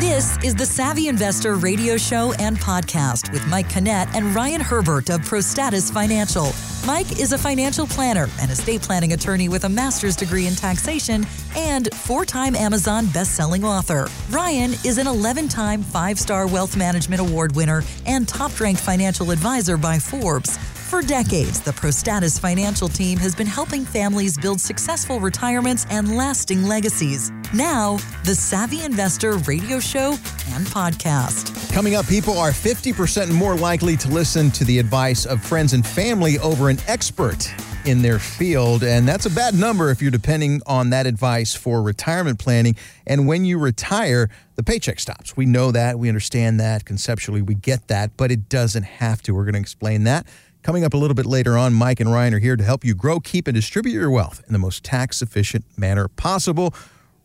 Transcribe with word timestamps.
This 0.00 0.38
is 0.42 0.54
the 0.54 0.64
Savvy 0.64 1.08
Investor 1.08 1.56
radio 1.56 1.98
show 1.98 2.32
and 2.38 2.56
podcast 2.56 3.30
with 3.34 3.46
Mike 3.48 3.68
Kinnett 3.68 4.08
and 4.14 4.34
Ryan 4.34 4.62
Herbert 4.62 5.10
of 5.10 5.20
ProStatus 5.20 5.92
Financial. 5.92 6.54
Mike 6.86 7.20
is 7.20 7.32
a 7.32 7.38
financial 7.38 7.86
planner 7.86 8.26
and 8.40 8.50
estate 8.50 8.80
planning 8.80 9.12
attorney 9.12 9.50
with 9.50 9.64
a 9.64 9.68
master's 9.68 10.16
degree 10.16 10.46
in 10.46 10.54
taxation 10.54 11.26
and 11.54 11.94
four 11.94 12.24
time 12.24 12.56
Amazon 12.56 13.08
best-selling 13.08 13.62
author. 13.62 14.08
Ryan 14.30 14.70
is 14.86 14.96
an 14.96 15.06
11 15.06 15.48
time 15.48 15.82
five 15.82 16.18
star 16.18 16.46
wealth 16.46 16.78
management 16.78 17.20
award 17.20 17.54
winner 17.54 17.82
and 18.06 18.26
top 18.26 18.58
ranked 18.58 18.80
financial 18.80 19.30
advisor 19.30 19.76
by 19.76 19.98
Forbes. 19.98 20.58
For 20.90 21.02
decades, 21.02 21.60
the 21.60 21.70
ProStatus 21.70 22.40
financial 22.40 22.88
team 22.88 23.16
has 23.18 23.32
been 23.32 23.46
helping 23.46 23.84
families 23.84 24.36
build 24.36 24.60
successful 24.60 25.20
retirements 25.20 25.86
and 25.88 26.16
lasting 26.16 26.64
legacies. 26.64 27.30
Now, 27.54 27.98
the 28.24 28.34
Savvy 28.34 28.82
Investor 28.82 29.34
radio 29.46 29.78
show 29.78 30.18
and 30.48 30.66
podcast. 30.66 31.72
Coming 31.72 31.94
up, 31.94 32.08
people 32.08 32.36
are 32.36 32.50
50% 32.50 33.30
more 33.30 33.54
likely 33.54 33.96
to 33.98 34.08
listen 34.08 34.50
to 34.50 34.64
the 34.64 34.80
advice 34.80 35.26
of 35.26 35.40
friends 35.40 35.74
and 35.74 35.86
family 35.86 36.40
over 36.40 36.68
an 36.68 36.78
expert 36.88 37.54
in 37.84 38.02
their 38.02 38.18
field. 38.18 38.82
And 38.82 39.06
that's 39.06 39.26
a 39.26 39.30
bad 39.30 39.54
number 39.54 39.90
if 39.90 40.02
you're 40.02 40.10
depending 40.10 40.60
on 40.66 40.90
that 40.90 41.06
advice 41.06 41.54
for 41.54 41.82
retirement 41.82 42.40
planning. 42.40 42.74
And 43.06 43.28
when 43.28 43.44
you 43.44 43.58
retire, 43.58 44.28
the 44.56 44.64
paycheck 44.64 44.98
stops. 44.98 45.36
We 45.36 45.46
know 45.46 45.70
that. 45.70 46.00
We 46.00 46.08
understand 46.08 46.58
that. 46.58 46.84
Conceptually, 46.84 47.42
we 47.42 47.54
get 47.54 47.86
that, 47.86 48.16
but 48.16 48.32
it 48.32 48.48
doesn't 48.48 48.82
have 48.82 49.22
to. 49.22 49.34
We're 49.34 49.44
going 49.44 49.54
to 49.54 49.60
explain 49.60 50.02
that. 50.04 50.26
Coming 50.62 50.84
up 50.84 50.92
a 50.92 50.96
little 50.98 51.14
bit 51.14 51.24
later 51.24 51.56
on, 51.56 51.72
Mike 51.72 52.00
and 52.00 52.12
Ryan 52.12 52.34
are 52.34 52.38
here 52.38 52.54
to 52.54 52.62
help 52.62 52.84
you 52.84 52.94
grow, 52.94 53.18
keep, 53.18 53.48
and 53.48 53.54
distribute 53.54 53.94
your 53.94 54.10
wealth 54.10 54.42
in 54.46 54.52
the 54.52 54.58
most 54.58 54.84
tax 54.84 55.22
efficient 55.22 55.64
manner 55.78 56.06
possible. 56.06 56.74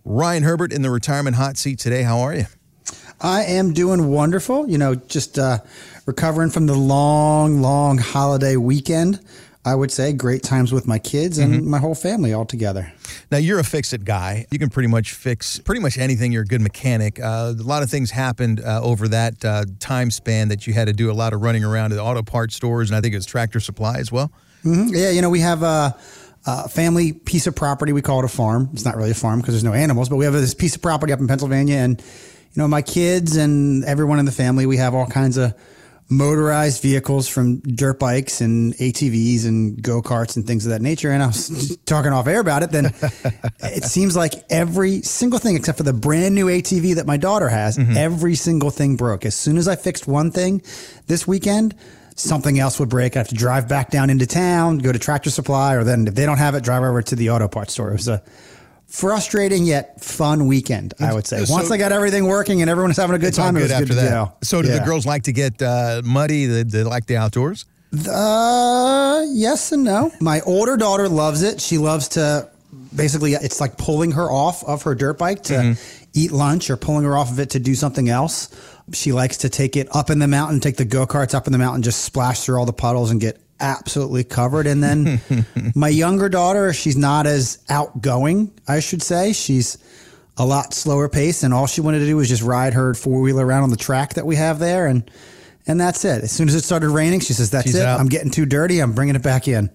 Ryan 0.06 0.44
Herbert 0.44 0.72
in 0.72 0.84
the 0.84 0.90
retirement 0.90 1.36
hot 1.36 1.58
seat 1.58 1.78
today. 1.78 2.04
How 2.04 2.20
are 2.20 2.34
you? 2.34 2.46
I 3.20 3.44
am 3.44 3.74
doing 3.74 4.08
wonderful. 4.08 4.70
You 4.70 4.78
know, 4.78 4.96
just 4.96 5.38
uh, 5.38 5.60
recovering 6.06 6.50
from 6.50 6.66
the 6.66 6.76
long, 6.76 7.62
long 7.62 7.98
holiday 7.98 8.55
weekend. 8.55 9.20
I 9.66 9.74
would 9.74 9.91
say 9.91 10.13
great 10.13 10.44
times 10.44 10.71
with 10.71 10.85
my 10.85 10.99
kids 10.99 11.40
and 11.40 11.55
mm-hmm. 11.55 11.70
my 11.70 11.80
whole 11.80 11.96
family 11.96 12.34
all 12.34 12.46
together. 12.46 12.94
Now 13.32 13.40
you're 13.40 13.58
a 13.58 13.63
fix 13.63 13.94
it 13.94 14.05
guy. 14.05 14.46
You 14.52 14.60
can 14.60 14.70
pretty 14.70 14.88
much 14.88 15.13
fix 15.13 15.58
pretty 15.58 15.82
much 15.82 15.98
anything. 15.98 16.32
You're 16.32 16.44
a 16.44 16.46
good 16.46 16.62
mechanic. 16.62 17.20
Uh, 17.20 17.54
a 17.58 17.63
lot 17.63 17.82
of 17.82 17.90
things 17.90 18.12
happened 18.12 18.62
uh, 18.62 18.82
over 18.84 19.08
that 19.08 19.43
uh, 19.43 19.66
time 19.80 20.12
span 20.12 20.49
that 20.49 20.68
you 20.68 20.74
had 20.74 20.86
to 20.86 20.93
do 20.93 21.10
a 21.10 21.13
lot 21.13 21.34
of 21.34 21.41
running 21.41 21.63
around 21.63 21.93
at 21.93 21.99
auto 21.99 22.21
parts 22.21 22.55
stores, 22.55 22.91
and 22.91 22.96
I 22.96 23.02
think 23.02 23.16
it 23.16 23.18
was 23.18 23.26
Tractor 23.26 23.60
Supply 23.60 23.98
as 23.98 24.12
well. 24.12 24.32
Mm-hmm. 24.63 24.93
Yeah, 24.93 25.10
you 25.10 25.24
know 25.24 25.32
we 25.32 25.40
have 25.40 25.63
a, 25.63 25.98
a, 26.46 26.70
family 26.70 27.13
piece 27.13 27.48
of 27.48 27.55
property. 27.55 27.91
We 27.91 28.04
call 28.04 28.20
it 28.20 28.26
a 28.26 28.30
farm. 28.30 28.70
It's 28.71 28.86
not 28.86 28.96
really 28.96 29.12
a 29.12 29.16
farm 29.16 29.41
because 29.41 29.55
there's 29.55 29.63
no 29.63 29.74
animals, 29.74 30.10
but 30.10 30.18
we 30.18 30.26
have 30.26 30.34
this 30.36 30.54
piece 30.54 30.76
of 30.76 30.84
property 30.84 31.12
up 31.12 31.20
in 31.20 31.27
Pennsylvania, 31.27 31.77
and 31.77 31.99
you 31.99 32.62
know 32.62 32.68
my 32.68 32.84
kids 32.84 33.36
and 33.36 33.84
everyone 33.86 34.20
in 34.20 34.26
the 34.26 34.32
family. 34.32 34.68
We 34.68 34.77
have 34.77 34.93
all 34.93 35.08
kinds 35.08 35.38
of 35.38 35.55
motorized 36.08 36.84
vehicles 36.84 37.28
from 37.28 37.60
dirt 37.62 38.00
bikes 38.00 38.40
and 38.40 38.76
ATVs 38.76 39.46
and 39.46 39.82
go 39.82 40.02
karts 40.02 40.36
and 40.36 40.46
things 40.46 40.66
of 40.66 40.72
that 40.72 40.82
nature. 40.82 41.12
And 41.12 41.24
I 41.24 41.28
was 41.28 41.78
talking 41.86 42.12
off 42.12 42.28
air 42.28 42.40
about 42.40 42.64
it. 42.64 42.72
Then 42.72 42.86
it 43.60 43.84
seems 43.84 44.16
like 44.16 44.34
every 44.50 45.02
single 45.02 45.40
thing, 45.40 45.56
except 45.56 45.78
for 45.78 45.84
the 45.84 45.94
brand 45.94 46.36
new 46.36 46.46
ATV 46.46 46.96
that 46.96 47.08
my 47.08 47.18
daughter 47.18 47.50
has, 47.50 47.78
mm-hmm. 47.78 47.98
every 47.98 48.36
single 48.36 48.70
thing 48.70 48.96
broke. 48.96 49.26
As 49.26 49.36
soon 49.36 49.58
as 49.58 49.68
I 49.68 49.76
fixed 49.76 50.08
one 50.08 50.30
thing 50.30 50.62
this 51.08 51.26
weekend, 51.26 51.74
something 52.16 52.60
else 52.60 52.80
would 52.80 52.90
break. 52.90 53.16
I 53.16 53.20
have 53.20 53.30
to 53.30 53.36
drive 53.36 53.68
back 53.68 53.90
down 53.90 54.10
into 54.10 54.28
town, 54.28 54.78
go 54.78 54.92
to 54.92 55.00
Tractor 55.00 55.32
Supply, 55.32 55.74
or 55.74 55.84
then 55.84 56.08
if 56.08 56.16
they 56.16 56.26
don't 56.26 56.38
have 56.38 56.56
it, 56.56 56.64
drive 56.64 56.84
over 56.84 57.02
to 57.02 57.16
the 57.16 57.32
auto 57.32 57.48
parts 57.48 57.74
store. 57.74 57.90
It 57.90 57.94
was 57.94 58.08
a 58.08 58.22
frustrating 58.88 59.66
yet 59.66 60.02
fun 60.02 60.48
weekend, 60.48 60.94
I 61.00 61.14
would 61.14 61.28
say. 61.28 61.44
So, 61.46 61.54
Once 61.54 61.72
I 61.72 61.78
got 61.78 61.91
everything 61.91 62.26
working 62.28 62.62
and 62.62 62.70
everyone 62.70 62.90
was 62.90 62.98
having 62.98 63.16
a 63.16 63.20
good 63.20 63.34
time, 63.34 63.55
good 63.55 63.62
it 63.62 63.64
was 63.64 63.72
after 63.72 63.86
good 63.88 63.98
that. 63.98 64.46
So, 64.46 64.62
do 64.62 64.68
yeah. 64.68 64.80
the 64.80 64.86
girls 64.86 65.06
like 65.06 65.24
to 65.24 65.34
get 65.34 65.62
uh, 65.62 66.02
muddy? 66.03 66.46
They, 66.46 66.64
they 66.64 66.84
like 66.84 67.06
the 67.06 67.18
outdoors? 67.18 67.66
Uh, 68.09 69.24
yes 69.30 69.72
and 69.72 69.84
no. 69.84 70.12
My 70.20 70.42
older 70.42 70.78
daughter 70.78 71.08
loves 71.08 71.44
it. 71.44 71.62
She 71.62 71.78
loves 71.78 72.09
to 72.09 72.50
basically, 72.96 73.34
it's 73.34 73.62
like 73.62 73.78
pulling 73.78 74.12
her 74.12 74.30
off 74.30 74.64
of 74.64 74.84
her 74.84 74.96
dirt 74.96 75.18
bike 75.18 75.44
to 75.44 75.54
mm-hmm. 75.54 76.09
eat 76.14 76.32
lunch 76.32 76.70
or 76.70 76.78
pulling 76.78 77.06
her 77.06 77.18
off 77.18 77.32
of 77.32 77.40
it 77.40 77.52
to 77.52 77.59
do 77.59 77.76
something 77.76 78.09
else. 78.09 78.50
She 78.94 79.12
likes 79.12 79.38
to 79.38 79.50
take 79.50 79.76
it 79.76 79.88
up 79.96 80.09
in 80.09 80.20
the 80.20 80.28
mountain, 80.28 80.59
take 80.59 80.78
the 80.78 80.86
go 80.86 81.08
karts 81.08 81.34
up 81.34 81.48
in 81.48 81.54
the 81.54 81.59
mountain, 81.59 81.82
just 81.82 82.04
splash 82.04 82.42
through 82.42 82.58
all 82.58 82.66
the 82.66 82.74
puddles 82.74 83.12
and 83.12 83.20
get 83.20 83.40
absolutely 83.60 84.24
covered. 84.24 84.68
And 84.68 84.84
then 84.84 85.22
my 85.76 85.90
younger 85.90 86.30
daughter, 86.30 86.74
she's 86.74 86.98
not 86.98 87.28
as 87.28 87.60
outgoing, 87.70 88.52
I 88.68 88.80
should 88.80 89.02
say. 89.02 89.34
She's 89.34 89.78
a 90.38 90.46
lot 90.46 90.74
slower 90.74 91.08
pace, 91.08 91.44
and 91.44 91.54
all 91.54 91.68
she 91.68 91.82
wanted 91.82 92.00
to 92.00 92.06
do 92.06 92.18
was 92.18 92.28
just 92.28 92.44
ride 92.44 92.74
her 92.74 92.94
four 92.94 93.22
wheeler 93.22 93.46
around 93.46 93.64
on 93.64 93.70
the 93.70 93.78
track 93.78 94.16
that 94.16 94.26
we 94.26 94.36
have 94.36 94.60
there, 94.60 94.86
and 94.86 95.10
and 95.68 95.80
that's 95.80 96.06
it. 96.06 96.24
As 96.24 96.31
soon 96.31 96.48
as 96.48 96.56
it 96.56 96.64
started 96.64 96.90
raining, 96.90 97.20
she 97.20 97.34
says, 97.34 97.50
"That's 97.50 97.66
She's 97.66 97.76
it. 97.76 97.86
Out. 97.86 98.00
I'm 98.00 98.08
getting 98.08 98.30
too 98.30 98.46
dirty. 98.46 98.80
I'm 98.80 98.94
bringing 98.94 99.16
it 99.16 99.24
back 99.24 99.48
in." 99.48 99.70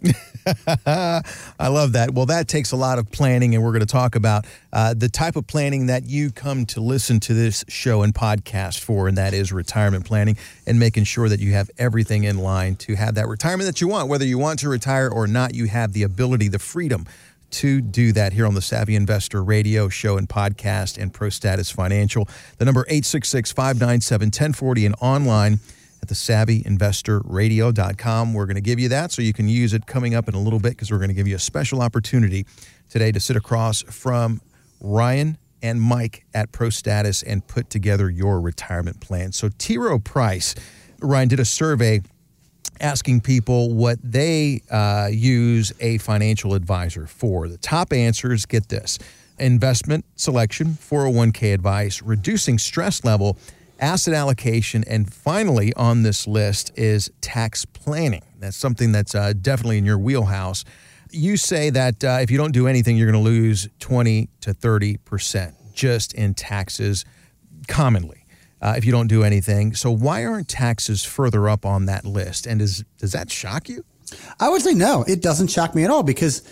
I 0.87 1.23
love 1.69 1.93
that. 1.93 2.13
Well, 2.15 2.27
that 2.27 2.49
takes 2.49 2.73
a 2.73 2.77
lot 2.77 2.99
of 2.99 3.11
planning, 3.11 3.55
and 3.55 3.65
we're 3.65 3.73
going 3.73 3.81
to 3.81 3.87
talk 3.87 4.15
about 4.15 4.47
uh, 4.73 4.95
the 4.95 5.09
type 5.09 5.37
of 5.37 5.47
planning 5.47 5.87
that 5.87 6.05
you 6.05 6.31
come 6.31 6.65
to 6.67 6.81
listen 6.81 7.19
to 7.21 7.35
this 7.35 7.65
show 7.69 8.03
and 8.03 8.15
podcast 8.15 8.81
for, 8.81 9.09
and 9.09 9.19
that 9.19 9.35
is 9.35 9.53
retirement 9.53 10.07
planning 10.07 10.37
and 10.67 10.79
making 10.79 11.05
sure 11.05 11.29
that 11.29 11.41
you 11.41 11.53
have 11.53 11.71
everything 11.77 12.25
in 12.25 12.39
line 12.39 12.77
to 12.77 12.95
have 12.95 13.17
that 13.17 13.27
retirement 13.27 13.67
that 13.67 13.81
you 13.81 13.89
want. 13.89 14.09
Whether 14.09 14.25
you 14.25 14.39
want 14.39 14.61
to 14.61 14.69
retire 14.69 15.09
or 15.09 15.27
not, 15.27 15.55
you 15.55 15.67
have 15.67 15.93
the 15.93 16.05
ability, 16.05 16.49
the 16.49 16.59
freedom 16.59 17.05
to 17.51 17.81
do 17.81 18.13
that 18.13 18.33
here 18.33 18.47
on 18.47 18.55
the 18.55 18.63
Savvy 18.63 18.95
Investor 18.95 19.43
radio 19.43 19.89
show 19.89 20.17
and 20.17 20.29
podcast 20.29 20.97
and 20.97 21.13
ProStatus 21.13 21.73
Financial. 21.73 22.29
The 22.59 22.65
number 22.65 22.83
866 22.83 23.51
597 23.51 24.27
1040 24.27 24.87
and 24.87 24.95
online 25.01 25.59
at 26.03 26.09
the 26.09 26.15
savvyinvestorradio.com. 26.15 28.35
We're 28.35 28.47
going 28.47 28.57
to 28.57 28.61
give 28.61 28.81
you 28.81 28.91
that 28.91 29.13
so 29.13 29.23
you 29.23 29.33
can 29.33 29.49
use 29.49 29.73
it 29.75 29.87
coming 29.87 30.15
up 30.15 30.29
in 30.29 30.35
a 30.35 30.41
little 30.41 30.59
bit 30.59 30.71
because 30.71 30.91
we're 30.91 30.99
going 30.99 31.09
to 31.09 31.15
give 31.15 31.29
you 31.29 31.37
a 31.37 31.41
special 31.41 31.81
opportunity 31.83 32.47
today 32.89 33.13
to 33.13 33.21
sit 33.21 33.37
across 33.37 33.83
from 33.83 34.41
Ryan 34.81 35.39
and 35.63 35.81
Mike 35.81 36.25
at 36.35 36.53
ProStatus 36.53 37.23
and 37.27 37.47
put 37.47 37.71
together 37.71 38.11
your 38.11 38.41
retirement 38.41 39.01
plan. 39.01 39.33
So 39.33 39.51
T. 39.59 39.79
Rowe 39.79 39.99
Price, 39.99 40.55
Ryan 41.01 41.29
did 41.29 41.41
a 41.41 41.45
survey 41.45 42.01
asking 42.81 43.21
people 43.21 43.75
what 43.75 43.99
they 44.03 44.63
uh, 44.71 45.09
use 45.13 45.73
a 45.81 45.99
financial 45.99 46.55
advisor 46.55 47.07
for. 47.07 47.49
The 47.49 47.59
top 47.59 47.93
answers 47.93 48.47
get 48.47 48.69
this 48.69 48.99
investment 49.39 50.05
selection, 50.17 50.69
401k 50.69 51.55
advice, 51.55 52.03
reducing 52.03 52.59
stress 52.59 53.05
level, 53.05 53.39
asset 53.81 54.15
allocation, 54.15 54.85
and 54.87 55.13
finally 55.13 55.73
on 55.75 56.03
this 56.03 56.27
list 56.27 56.73
is 56.77 57.11
tax 57.21 57.65
planning. 57.65 58.23
That's 58.39 58.57
something 58.57 58.93
that's 58.93 59.15
uh, 59.15 59.33
definitely 59.41 59.79
in 59.79 59.85
your 59.85 59.99
wheelhouse. 59.99 60.65
You 61.11 61.37
say 61.37 61.71
that 61.71 62.05
uh, 62.05 62.19
if 62.21 62.31
you 62.31 62.39
don't 62.39 62.53
do 62.53 62.67
anything, 62.67 62.97
you're 62.97 63.11
going 63.11 63.23
to 63.23 63.29
lose 63.29 63.69
20 63.81 64.29
to 64.43 64.55
30 64.55 64.97
percent 64.99 65.55
just 65.73 66.15
in 66.15 66.35
taxes 66.35 67.05
commonly. 67.69 68.17
Uh, 68.63 68.75
if 68.77 68.85
you 68.85 68.93
don't 68.93 69.07
do 69.07 69.23
anything. 69.23 69.75
So 69.75 69.91
why 69.91 70.27
aren't 70.27 70.47
taxes 70.47 71.03
further 71.03 71.49
up 71.49 71.65
on 71.65 71.87
that 71.87 72.05
list? 72.05 72.47
And 72.47 72.59
does 72.59 72.85
does 72.99 73.13
that 73.13 73.31
shock 73.31 73.71
you? 73.71 73.85
I 74.39 74.51
would 74.51 74.61
say 74.61 74.75
no. 74.75 75.03
It 75.09 75.23
doesn't 75.23 75.49
shock 75.49 75.75
me 75.75 75.85
at 75.85 75.91
all 75.91 76.03
because 76.03 76.43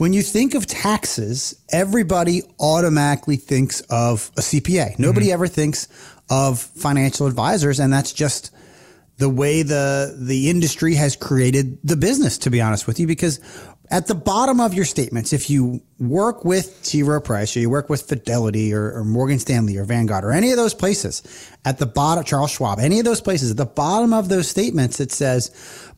when 0.00 0.14
you 0.14 0.22
think 0.22 0.54
of 0.54 0.66
taxes, 0.66 1.54
everybody 1.70 2.40
automatically 2.58 3.36
thinks 3.36 3.82
of 3.90 4.30
a 4.38 4.40
CPA. 4.40 4.98
Nobody 4.98 5.26
mm-hmm. 5.26 5.34
ever 5.34 5.46
thinks 5.46 5.88
of 6.30 6.58
financial 6.58 7.26
advisors, 7.26 7.78
and 7.78 7.92
that's 7.92 8.10
just 8.10 8.50
the 9.18 9.28
way 9.28 9.62
the 9.62 10.16
the 10.18 10.48
industry 10.48 10.94
has 10.94 11.16
created 11.16 11.76
the 11.84 11.96
business. 11.96 12.38
To 12.38 12.50
be 12.50 12.62
honest 12.62 12.86
with 12.86 12.98
you, 12.98 13.06
because 13.06 13.40
at 13.90 14.06
the 14.06 14.14
bottom 14.14 14.60
of 14.60 14.72
your 14.72 14.84
statements, 14.84 15.32
if 15.32 15.50
you 15.50 15.82
work 15.98 16.44
with 16.44 16.80
T. 16.84 17.02
Rowe 17.02 17.20
Price 17.20 17.56
or 17.56 17.60
you 17.60 17.68
work 17.68 17.90
with 17.90 18.02
Fidelity 18.02 18.72
or, 18.72 18.92
or, 18.92 19.04
Morgan 19.04 19.40
Stanley 19.40 19.76
or 19.76 19.84
Vanguard 19.84 20.24
or 20.24 20.30
any 20.30 20.52
of 20.52 20.56
those 20.56 20.74
places, 20.74 21.50
at 21.64 21.78
the 21.78 21.86
bottom, 21.86 22.22
Charles 22.22 22.52
Schwab, 22.52 22.78
any 22.78 23.00
of 23.00 23.04
those 23.04 23.20
places, 23.20 23.50
at 23.50 23.56
the 23.56 23.66
bottom 23.66 24.12
of 24.12 24.28
those 24.28 24.48
statements, 24.48 25.00
it 25.00 25.10
says, 25.10 25.50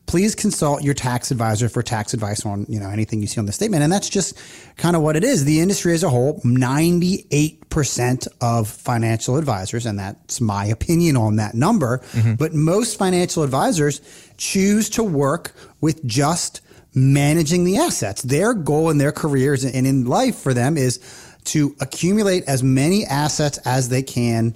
please 0.07 0.33
consult 0.33 0.81
your 0.81 0.95
tax 0.95 1.29
advisor 1.29 1.69
for 1.69 1.83
tax 1.83 2.15
advice 2.15 2.45
on, 2.45 2.65
you 2.67 2.79
know, 2.79 2.89
anything 2.89 3.21
you 3.21 3.27
see 3.27 3.39
on 3.39 3.45
the 3.45 3.51
statement. 3.51 3.83
And 3.83 3.93
that's 3.93 4.09
just 4.09 4.37
kind 4.75 4.95
of 4.95 5.03
what 5.03 5.15
it 5.15 5.23
is. 5.23 5.45
The 5.45 5.59
industry 5.59 5.93
as 5.93 6.01
a 6.01 6.09
whole, 6.09 6.41
98% 6.41 8.27
of 8.41 8.67
financial 8.67 9.37
advisors, 9.37 9.85
and 9.85 9.99
that's 9.99 10.41
my 10.41 10.65
opinion 10.65 11.15
on 11.15 11.35
that 11.35 11.53
number, 11.53 11.99
mm-hmm. 11.99 12.33
but 12.35 12.55
most 12.55 12.97
financial 12.97 13.43
advisors 13.43 14.01
choose 14.37 14.89
to 14.89 15.03
work 15.03 15.53
with 15.79 16.03
just 16.05 16.61
managing 16.93 17.63
the 17.63 17.77
assets. 17.77 18.21
Their 18.21 18.53
goal 18.53 18.89
in 18.89 18.97
their 18.97 19.11
careers 19.11 19.63
and 19.63 19.87
in 19.87 20.05
life 20.05 20.37
for 20.37 20.53
them 20.53 20.77
is 20.77 20.99
to 21.45 21.75
accumulate 21.81 22.43
as 22.45 22.63
many 22.63 23.05
assets 23.05 23.57
as 23.59 23.89
they 23.89 24.03
can 24.03 24.55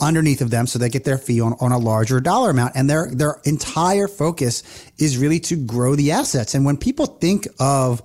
underneath 0.00 0.40
of 0.40 0.50
them 0.50 0.66
so 0.66 0.78
they 0.78 0.88
get 0.88 1.04
their 1.04 1.18
fee 1.18 1.40
on, 1.40 1.54
on 1.60 1.72
a 1.72 1.78
larger 1.78 2.20
dollar 2.20 2.50
amount. 2.50 2.76
And 2.76 2.88
their 2.88 3.10
their 3.10 3.40
entire 3.44 4.08
focus 4.08 4.62
is 4.98 5.18
really 5.18 5.40
to 5.40 5.56
grow 5.56 5.96
the 5.96 6.12
assets. 6.12 6.54
And 6.54 6.64
when 6.64 6.76
people 6.76 7.06
think 7.06 7.48
of 7.58 8.02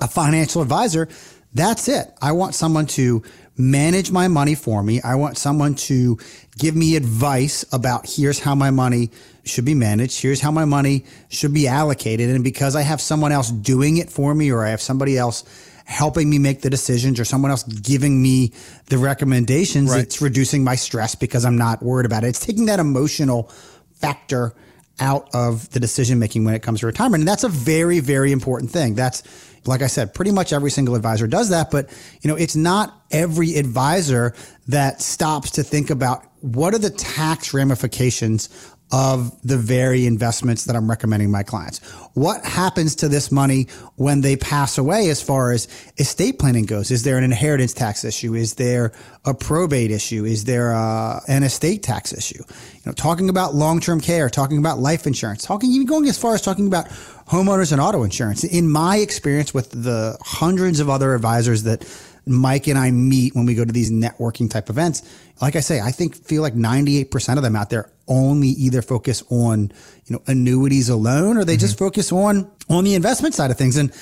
a 0.00 0.08
financial 0.08 0.62
advisor, 0.62 1.08
that's 1.52 1.88
it. 1.88 2.12
I 2.20 2.32
want 2.32 2.54
someone 2.54 2.86
to 2.86 3.22
manage 3.56 4.10
my 4.10 4.26
money 4.26 4.56
for 4.56 4.82
me. 4.82 5.00
I 5.02 5.14
want 5.14 5.38
someone 5.38 5.76
to 5.76 6.18
give 6.58 6.74
me 6.74 6.96
advice 6.96 7.64
about 7.72 8.08
here's 8.08 8.40
how 8.40 8.56
my 8.56 8.70
money 8.70 9.10
should 9.44 9.64
be 9.64 9.74
managed. 9.74 10.20
Here's 10.20 10.40
how 10.40 10.50
my 10.50 10.64
money 10.64 11.04
should 11.28 11.54
be 11.54 11.68
allocated. 11.68 12.30
And 12.30 12.42
because 12.42 12.76
I 12.76 12.82
have 12.82 13.00
someone 13.00 13.32
else 13.32 13.50
doing 13.50 13.98
it 13.98 14.10
for 14.10 14.34
me 14.34 14.50
or 14.50 14.64
I 14.64 14.70
have 14.70 14.80
somebody 14.80 15.18
else 15.18 15.44
helping 15.84 16.30
me 16.30 16.38
make 16.38 16.62
the 16.62 16.70
decisions 16.70 17.20
or 17.20 17.24
someone 17.24 17.50
else 17.50 17.62
giving 17.62 18.22
me 18.22 18.52
the 18.86 18.98
recommendations, 18.98 19.90
right. 19.90 20.00
it's 20.00 20.22
reducing 20.22 20.64
my 20.64 20.74
stress 20.74 21.14
because 21.14 21.44
I'm 21.44 21.58
not 21.58 21.82
worried 21.82 22.06
about 22.06 22.24
it. 22.24 22.28
It's 22.28 22.40
taking 22.40 22.66
that 22.66 22.80
emotional 22.80 23.50
factor 23.92 24.54
out 25.00 25.28
of 25.34 25.68
the 25.70 25.80
decision 25.80 26.18
making 26.18 26.44
when 26.44 26.54
it 26.54 26.62
comes 26.62 26.80
to 26.80 26.86
retirement. 26.86 27.22
And 27.22 27.28
that's 27.28 27.44
a 27.44 27.48
very, 27.48 28.00
very 28.00 28.32
important 28.32 28.70
thing. 28.70 28.94
That's, 28.94 29.22
like 29.66 29.82
I 29.82 29.88
said, 29.88 30.14
pretty 30.14 30.30
much 30.30 30.52
every 30.52 30.70
single 30.70 30.94
advisor 30.94 31.26
does 31.26 31.50
that. 31.50 31.70
But, 31.70 31.90
you 32.20 32.30
know, 32.30 32.36
it's 32.36 32.56
not 32.56 33.02
every 33.10 33.56
advisor 33.56 34.34
that 34.68 35.02
stops 35.02 35.52
to 35.52 35.62
think 35.62 35.90
about 35.90 36.24
what 36.40 36.74
are 36.74 36.78
the 36.78 36.90
tax 36.90 37.54
ramifications 37.54 38.48
of 38.92 39.40
the 39.42 39.56
very 39.56 40.06
investments 40.06 40.66
that 40.66 40.76
I'm 40.76 40.88
recommending 40.88 41.30
my 41.30 41.42
clients. 41.42 41.80
What 42.14 42.44
happens 42.44 42.94
to 42.96 43.08
this 43.08 43.32
money 43.32 43.66
when 43.96 44.20
they 44.20 44.36
pass 44.36 44.78
away 44.78 45.08
as 45.08 45.20
far 45.20 45.52
as 45.52 45.66
estate 45.96 46.38
planning 46.38 46.64
goes? 46.64 46.90
Is 46.90 47.02
there 47.02 47.18
an 47.18 47.24
inheritance 47.24 47.72
tax 47.72 48.04
issue? 48.04 48.34
Is 48.34 48.54
there 48.54 48.92
a 49.24 49.34
probate 49.34 49.90
issue? 49.90 50.24
Is 50.24 50.44
there 50.44 50.72
a, 50.72 50.78
uh, 50.78 51.20
an 51.28 51.42
estate 51.42 51.82
tax 51.82 52.12
issue? 52.12 52.38
You 52.38 52.82
know, 52.86 52.92
talking 52.92 53.28
about 53.28 53.54
long-term 53.54 54.00
care, 54.00 54.28
talking 54.28 54.58
about 54.58 54.78
life 54.78 55.06
insurance, 55.06 55.44
talking 55.44 55.70
even 55.70 55.86
going 55.86 56.06
as 56.06 56.18
far 56.18 56.34
as 56.34 56.42
talking 56.42 56.66
about 56.66 56.86
homeowners 57.26 57.72
and 57.72 57.80
auto 57.80 58.04
insurance. 58.04 58.44
In 58.44 58.68
my 58.68 58.98
experience 58.98 59.52
with 59.52 59.70
the 59.70 60.16
hundreds 60.22 60.78
of 60.78 60.88
other 60.88 61.14
advisors 61.14 61.62
that 61.64 61.84
Mike 62.26 62.66
and 62.68 62.78
I 62.78 62.90
meet 62.90 63.34
when 63.34 63.46
we 63.46 63.54
go 63.54 63.64
to 63.64 63.72
these 63.72 63.90
networking 63.90 64.50
type 64.50 64.70
events, 64.70 65.02
like 65.40 65.56
I 65.56 65.60
say, 65.60 65.80
I 65.80 65.90
think 65.90 66.14
feel 66.16 66.42
like 66.42 66.54
98% 66.54 67.36
of 67.36 67.42
them 67.42 67.56
out 67.56 67.70
there 67.70 67.90
only 68.08 68.48
either 68.48 68.82
focus 68.82 69.22
on, 69.30 69.72
you 70.06 70.16
know, 70.16 70.22
annuities 70.26 70.88
alone 70.88 71.36
or 71.36 71.44
they 71.44 71.54
mm-hmm. 71.54 71.60
just 71.60 71.78
focus 71.78 72.12
on 72.12 72.50
on 72.68 72.84
the 72.84 72.94
investment 72.94 73.34
side 73.34 73.50
of 73.50 73.58
things. 73.58 73.76
And 73.76 73.92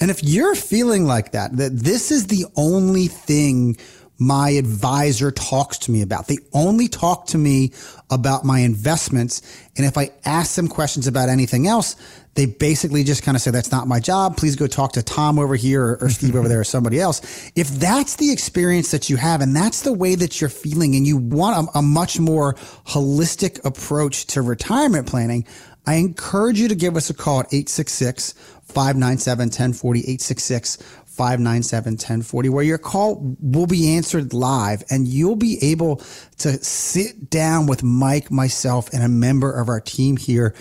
and 0.00 0.10
if 0.10 0.24
you're 0.24 0.54
feeling 0.54 1.04
like 1.04 1.32
that, 1.32 1.56
that 1.56 1.76
this 1.76 2.10
is 2.10 2.28
the 2.28 2.46
only 2.56 3.06
thing 3.06 3.76
my 4.20 4.50
advisor 4.50 5.30
talks 5.30 5.78
to 5.78 5.90
me 5.90 6.02
about. 6.02 6.28
They 6.28 6.38
only 6.52 6.88
talk 6.88 7.26
to 7.28 7.38
me 7.38 7.72
about 8.10 8.44
my 8.44 8.60
investments. 8.60 9.40
And 9.76 9.86
if 9.86 9.96
I 9.96 10.10
ask 10.26 10.56
them 10.56 10.68
questions 10.68 11.06
about 11.06 11.30
anything 11.30 11.66
else, 11.66 11.96
they 12.34 12.44
basically 12.44 13.02
just 13.02 13.22
kind 13.22 13.34
of 13.34 13.40
say, 13.40 13.50
that's 13.50 13.72
not 13.72 13.88
my 13.88 13.98
job. 13.98 14.36
Please 14.36 14.56
go 14.56 14.66
talk 14.66 14.92
to 14.92 15.02
Tom 15.02 15.38
over 15.38 15.56
here 15.56 15.82
or, 15.82 15.98
or 16.02 16.10
Steve 16.10 16.36
over 16.36 16.48
there 16.48 16.60
or 16.60 16.64
somebody 16.64 17.00
else. 17.00 17.50
If 17.56 17.68
that's 17.70 18.16
the 18.16 18.30
experience 18.30 18.90
that 18.90 19.08
you 19.08 19.16
have 19.16 19.40
and 19.40 19.56
that's 19.56 19.82
the 19.82 19.92
way 19.92 20.14
that 20.16 20.38
you're 20.38 20.50
feeling 20.50 20.94
and 20.94 21.06
you 21.06 21.16
want 21.16 21.68
a, 21.74 21.78
a 21.78 21.82
much 21.82 22.20
more 22.20 22.54
holistic 22.86 23.64
approach 23.64 24.26
to 24.26 24.42
retirement 24.42 25.08
planning, 25.08 25.46
I 25.86 25.94
encourage 25.94 26.60
you 26.60 26.68
to 26.68 26.74
give 26.74 26.94
us 26.94 27.08
a 27.08 27.14
call 27.14 27.40
at 27.40 27.46
866 27.46 28.34
597 28.64 29.46
1040, 29.46 30.00
866 30.00 30.76
597 31.20 31.92
1040, 31.92 32.48
where 32.48 32.64
your 32.64 32.78
call 32.78 33.36
will 33.40 33.66
be 33.66 33.94
answered 33.94 34.32
live 34.32 34.82
and 34.88 35.06
you'll 35.06 35.36
be 35.36 35.58
able 35.60 35.96
to 36.38 36.54
sit 36.64 37.28
down 37.28 37.66
with 37.66 37.82
Mike, 37.82 38.30
myself, 38.30 38.88
and 38.94 39.02
a 39.02 39.08
member 39.08 39.52
of 39.52 39.68
our 39.68 39.82
team 39.82 40.16
here 40.16 40.54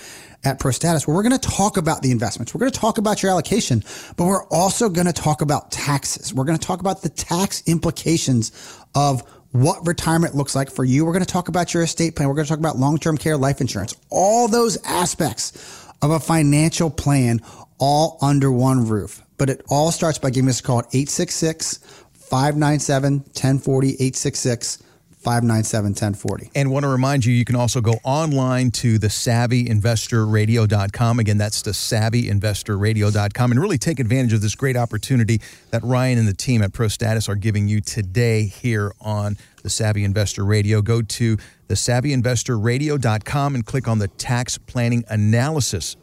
at 0.44 0.60
ProStatus, 0.60 1.08
where 1.08 1.16
we're 1.16 1.24
going 1.24 1.40
to 1.40 1.50
talk 1.50 1.78
about 1.78 2.02
the 2.02 2.12
investments. 2.12 2.54
We're 2.54 2.60
going 2.60 2.74
to 2.74 2.78
talk 2.78 2.98
about 2.98 3.24
your 3.24 3.32
allocation, 3.32 3.86
but 4.18 4.26
we're 4.26 4.46
also 4.48 4.90
going 4.90 5.08
to 5.08 5.14
talk 5.14 5.42
about 5.42 5.72
taxes. 5.72 6.34
We're 6.34 6.44
going 6.44 6.60
to 6.60 6.68
talk 6.68 6.82
about 6.82 7.04
the 7.04 7.10
tax 7.10 7.64
implications 7.66 8.52
of 8.94 9.22
what 9.54 9.88
retirement 9.88 10.36
looks 10.36 10.56
like 10.56 10.70
for 10.70 10.84
you. 10.84 11.06
We're 11.06 11.14
going 11.14 11.24
to 11.24 11.32
talk 11.32 11.48
about 11.48 11.74
your 11.74 11.84
estate 11.84 12.18
plan. 12.18 12.28
We're 12.28 12.36
going 12.36 12.48
to 12.48 12.50
talk 12.50 12.60
about 12.60 12.76
long-term 12.76 13.18
care, 13.18 13.38
life 13.38 13.62
insurance, 13.62 13.96
all 14.10 14.50
those 14.50 14.78
aspects 14.84 15.88
of 16.02 16.12
a 16.12 16.20
financial 16.20 16.90
plan 16.90 17.40
all 17.78 18.18
under 18.22 18.52
one 18.52 18.86
roof. 18.86 19.24
But 19.40 19.50
it 19.50 19.64
all 19.70 19.92
starts 19.92 20.20
by 20.20 20.30
giving 20.30 20.50
us 20.50 20.60
a 20.60 20.64
call 20.64 20.80
at 20.80 20.94
866 20.94 21.80
597 22.14 23.20
1040, 23.20 23.88
866 23.88 24.84
597 25.20 25.90
1040. 25.90 26.52
And 26.56 26.72
want 26.72 26.84
to 26.84 26.88
remind 26.88 27.26
you, 27.26 27.34
you 27.34 27.44
can 27.44 27.58
also 27.58 27.82
go 27.82 27.96
online 28.04 28.72
to 28.72 28.98
the 28.98 29.08
savvyinvestorradio.com. 29.08 31.20
Again, 31.20 31.38
that's 31.38 31.62
the 31.62 31.72
savvyinvestorradio.com 31.72 33.52
and 33.52 33.60
really 33.60 33.78
take 33.78 34.00
advantage 34.00 34.32
of 34.32 34.40
this 34.42 34.56
great 34.56 34.78
opportunity 34.78 35.42
that 35.72 35.84
Ryan 35.84 36.20
and 36.20 36.28
the 36.28 36.34
team 36.34 36.62
at 36.62 36.72
ProStatus 36.72 37.28
are 37.28 37.36
giving 37.36 37.68
you 37.68 37.82
today 37.82 38.44
here 38.44 38.94
on 39.02 39.36
the 39.64 39.70
Savvy 39.70 40.06
Investor 40.06 40.46
Radio. 40.46 40.82
Go 40.82 41.02
to 41.02 41.36
the 41.68 41.76
savvyinvestorradio.com 41.76 43.56
and 43.56 43.66
click 43.66 43.90
on 43.90 44.00
the 44.00 44.08
tax 44.08 44.58
planning 44.58 45.04
analysis 45.10 45.98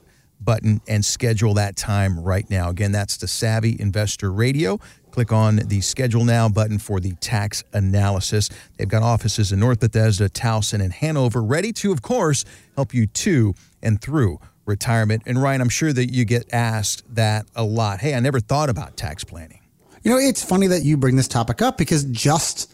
button 0.46 0.80
and 0.88 1.04
schedule 1.04 1.52
that 1.54 1.76
time 1.76 2.18
right 2.18 2.48
now. 2.48 2.70
Again, 2.70 2.92
that's 2.92 3.18
the 3.18 3.28
Savvy 3.28 3.76
Investor 3.78 4.32
Radio. 4.32 4.80
Click 5.10 5.32
on 5.32 5.56
the 5.56 5.80
Schedule 5.80 6.24
Now 6.24 6.48
button 6.48 6.78
for 6.78 7.00
the 7.00 7.12
tax 7.16 7.64
analysis. 7.72 8.48
They've 8.76 8.88
got 8.88 9.02
offices 9.02 9.52
in 9.52 9.60
North 9.60 9.80
Bethesda, 9.80 10.28
Towson, 10.28 10.82
and 10.82 10.92
Hanover, 10.92 11.42
ready 11.42 11.72
to, 11.74 11.92
of 11.92 12.00
course, 12.02 12.44
help 12.74 12.94
you 12.94 13.06
to 13.06 13.54
and 13.82 14.00
through 14.00 14.38
retirement. 14.66 15.22
And 15.26 15.40
Ryan, 15.42 15.60
I'm 15.60 15.68
sure 15.68 15.92
that 15.92 16.12
you 16.12 16.24
get 16.24 16.52
asked 16.52 17.02
that 17.14 17.46
a 17.54 17.64
lot. 17.64 18.00
Hey, 18.00 18.14
I 18.14 18.20
never 18.20 18.40
thought 18.40 18.68
about 18.68 18.96
tax 18.96 19.24
planning. 19.24 19.60
You 20.02 20.10
know, 20.10 20.18
it's 20.18 20.44
funny 20.44 20.68
that 20.68 20.84
you 20.84 20.96
bring 20.96 21.16
this 21.16 21.28
topic 21.28 21.62
up 21.62 21.78
because 21.78 22.04
just 22.04 22.72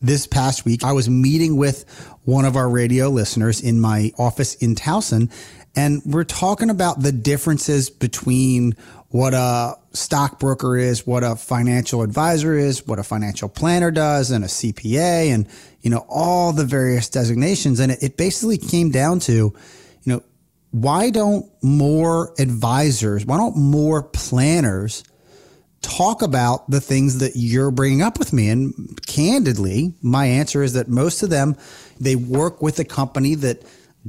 this 0.00 0.26
past 0.26 0.64
week, 0.64 0.82
I 0.82 0.92
was 0.92 1.08
meeting 1.08 1.56
with 1.56 1.84
one 2.24 2.44
of 2.44 2.56
our 2.56 2.68
radio 2.68 3.08
listeners 3.08 3.60
in 3.60 3.80
my 3.80 4.12
office 4.18 4.54
in 4.56 4.74
Towson, 4.74 5.30
and 5.74 6.02
we're 6.04 6.24
talking 6.24 6.70
about 6.70 7.00
the 7.00 7.12
differences 7.12 7.88
between 7.88 8.76
what 9.08 9.34
a 9.34 9.74
stockbroker 9.92 10.76
is, 10.76 11.06
what 11.06 11.22
a 11.22 11.36
financial 11.36 12.02
advisor 12.02 12.54
is, 12.54 12.86
what 12.86 12.98
a 12.98 13.02
financial 13.02 13.48
planner 13.48 13.90
does, 13.90 14.30
and 14.30 14.44
a 14.44 14.48
CPA, 14.48 15.32
and 15.32 15.46
you 15.80 15.90
know 15.90 16.04
all 16.08 16.52
the 16.52 16.64
various 16.64 17.08
designations. 17.08 17.80
And 17.80 17.92
it, 17.92 18.02
it 18.02 18.16
basically 18.16 18.58
came 18.58 18.90
down 18.90 19.20
to, 19.20 19.32
you 19.32 19.54
know, 20.04 20.22
why 20.72 21.10
don't 21.10 21.50
more 21.62 22.34
advisors, 22.38 23.24
why 23.24 23.36
don't 23.38 23.56
more 23.56 24.02
planners 24.02 25.04
talk 25.80 26.22
about 26.22 26.70
the 26.70 26.80
things 26.80 27.18
that 27.18 27.32
you're 27.34 27.70
bringing 27.70 28.02
up 28.02 28.18
with 28.18 28.32
me? 28.32 28.48
And 28.48 29.00
candidly, 29.06 29.94
my 30.02 30.26
answer 30.26 30.62
is 30.62 30.74
that 30.74 30.88
most 30.88 31.22
of 31.22 31.30
them 31.30 31.56
they 32.00 32.16
work 32.16 32.60
with 32.60 32.78
a 32.78 32.84
company 32.84 33.34
that 33.36 33.62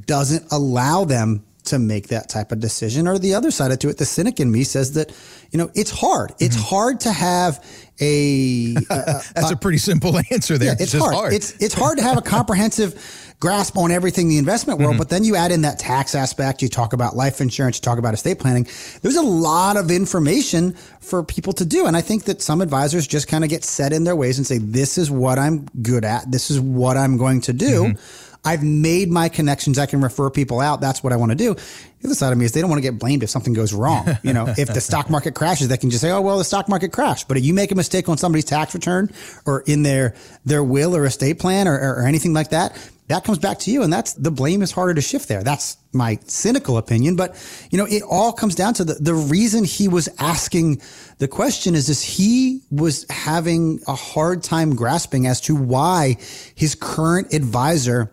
doesn't 0.06 0.52
allow 0.52 1.06
them 1.06 1.46
to 1.66 1.80
make 1.80 2.10
that 2.10 2.30
type 2.30 2.52
of 2.52 2.60
decision. 2.60 3.08
Or 3.08 3.18
the 3.18 3.34
other 3.34 3.52
side 3.52 3.80
to 3.80 3.90
it, 3.90 3.98
the 3.98 4.06
cynic 4.06 4.40
in 4.40 4.52
me 4.52 4.64
says 4.64 4.94
that, 4.94 5.12
you 5.52 5.58
know, 5.58 5.72
it's 5.76 5.92
hard. 5.92 6.34
It's 6.40 6.56
mm-hmm. 6.56 6.66
hard 6.66 7.00
to 7.02 7.12
have 7.12 7.64
a. 8.00 8.76
a 8.90 9.22
That's 9.36 9.52
a, 9.52 9.54
a, 9.54 9.58
pretty 9.58 9.78
simple 9.78 10.18
answer 10.32 10.58
there. 10.58 10.70
Yeah, 10.70 10.74
it's, 10.74 10.94
it's 10.94 11.04
hard. 11.04 11.14
hard. 11.14 11.34
It's 11.34 11.52
it's 11.62 11.74
hard 11.74 11.98
to 12.00 12.04
have 12.04 12.18
a 12.18 12.22
comprehensive 12.22 13.36
grasp 13.40 13.78
on 13.78 13.92
everything 13.92 14.28
in 14.28 14.30
the 14.30 14.38
investment 14.38 14.80
world, 14.80 14.94
mm-hmm. 14.94 15.00
but 15.00 15.10
then 15.10 15.24
you 15.24 15.36
add 15.36 15.52
in 15.52 15.62
that 15.62 15.78
tax 15.80 16.16
aspect. 16.16 16.62
You 16.62 16.70
talk 16.70 16.94
about 16.94 17.16
life 17.16 17.42
insurance. 17.42 17.78
You 17.78 17.82
talk 17.82 18.00
about 18.00 18.14
estate 18.14 18.40
planning. 18.40 18.68
There's 19.02 19.18
a 19.18 19.22
lot 19.22 19.78
of 19.78 19.92
information 19.92 20.74
for 21.02 21.24
people 21.24 21.54
to 21.54 21.66
do, 21.66 21.86
and 21.86 21.96
I 21.96 22.02
think 22.02 22.26
that 22.26 22.42
some 22.42 22.62
advisors 22.62 23.06
just 23.08 23.28
kind 23.28 23.44
of 23.44 23.50
get 23.50 23.64
set 23.64 23.94
in 23.94 24.04
their 24.04 24.16
ways 24.16 24.38
and 24.38 24.48
say, 24.48 24.58
"This 24.58 24.98
is 24.98 25.10
what 25.12 25.40
I'm 25.40 25.66
good 25.82 26.04
at. 26.04 26.32
This 26.32 26.52
is 26.52 26.60
what 26.60 26.98
I'm 26.98 27.18
going 27.18 27.42
to 27.42 27.54
do." 27.54 27.84
Mm-hmm 27.86 28.33
I've 28.46 28.64
made 28.64 29.10
my 29.10 29.30
connections. 29.30 29.80
I 29.80 29.86
can 29.86 30.02
refer 30.02 30.30
people 30.30 30.60
out. 30.60 30.82
That's 30.82 31.02
what 31.02 31.14
I 31.14 31.16
want 31.16 31.32
to 31.32 31.38
do. 31.38 31.56
The 31.56 32.10
other 32.10 32.16
side 32.16 32.34
of 32.34 32.38
me 32.38 32.44
is 32.44 32.52
they 32.52 32.60
don't 32.60 32.70
want 32.70 32.84
to 32.84 32.90
get 32.90 33.00
blamed 33.00 33.24
if 33.24 33.30
something 33.30 33.54
goes 33.54 33.74
wrong. 33.74 34.18
You 34.24 34.32
know, 34.32 34.54
if 34.58 34.74
the 34.74 34.80
stock 34.80 35.10
market 35.10 35.36
crashes, 35.36 35.68
they 35.68 35.78
can 35.78 35.90
just 35.90 36.02
say, 36.02 36.10
"Oh, 36.10 36.22
well, 36.22 36.38
the 36.38 36.44
stock 36.46 36.70
market 36.70 36.94
crashed." 36.94 37.28
But 37.28 37.38
if 37.38 37.44
you 37.44 37.54
make 37.54 37.72
a 37.72 37.76
mistake 37.76 38.08
on 38.08 38.18
somebody's 38.18 38.46
tax 38.46 38.74
return 38.74 39.12
or 39.46 39.62
in 39.68 39.84
their 39.84 40.16
their 40.46 40.64
will 40.64 40.96
or 40.96 41.06
estate 41.06 41.40
plan 41.40 41.68
or, 41.68 41.76
or, 41.78 41.96
or 41.96 42.08
anything 42.08 42.34
like 42.34 42.50
that, 42.50 42.78
that 43.08 43.26
comes 43.26 43.38
back 43.38 43.60
to 43.60 43.72
you, 43.72 43.84
and 43.84 43.92
that's 43.92 44.14
the 44.14 44.32
blame 44.32 44.62
is 44.62 44.72
harder 44.72 44.94
to 44.94 45.02
shift 45.02 45.28
there. 45.28 45.44
That's 45.44 45.78
my 45.92 46.20
cynical 46.26 46.78
opinion, 46.78 47.16
but 47.16 47.36
you 47.70 47.78
know, 47.78 47.86
it 47.86 48.02
all 48.04 48.32
comes 48.32 48.56
down 48.56 48.74
to 48.76 48.86
the 48.86 48.94
the 48.94 49.14
reason 49.14 49.66
he 49.66 49.88
was 49.88 50.08
asking 50.20 50.82
the 51.18 51.28
question 51.28 51.76
is 51.76 51.88
this: 51.88 52.02
he 52.02 52.62
was 52.72 53.06
having 53.10 53.82
a 53.88 53.96
hard 53.96 54.42
time 54.42 54.76
grasping 54.76 55.28
as 55.28 55.42
to 55.42 55.56
why 55.56 56.18
his 56.56 56.76
current 56.76 57.34
advisor 57.34 58.12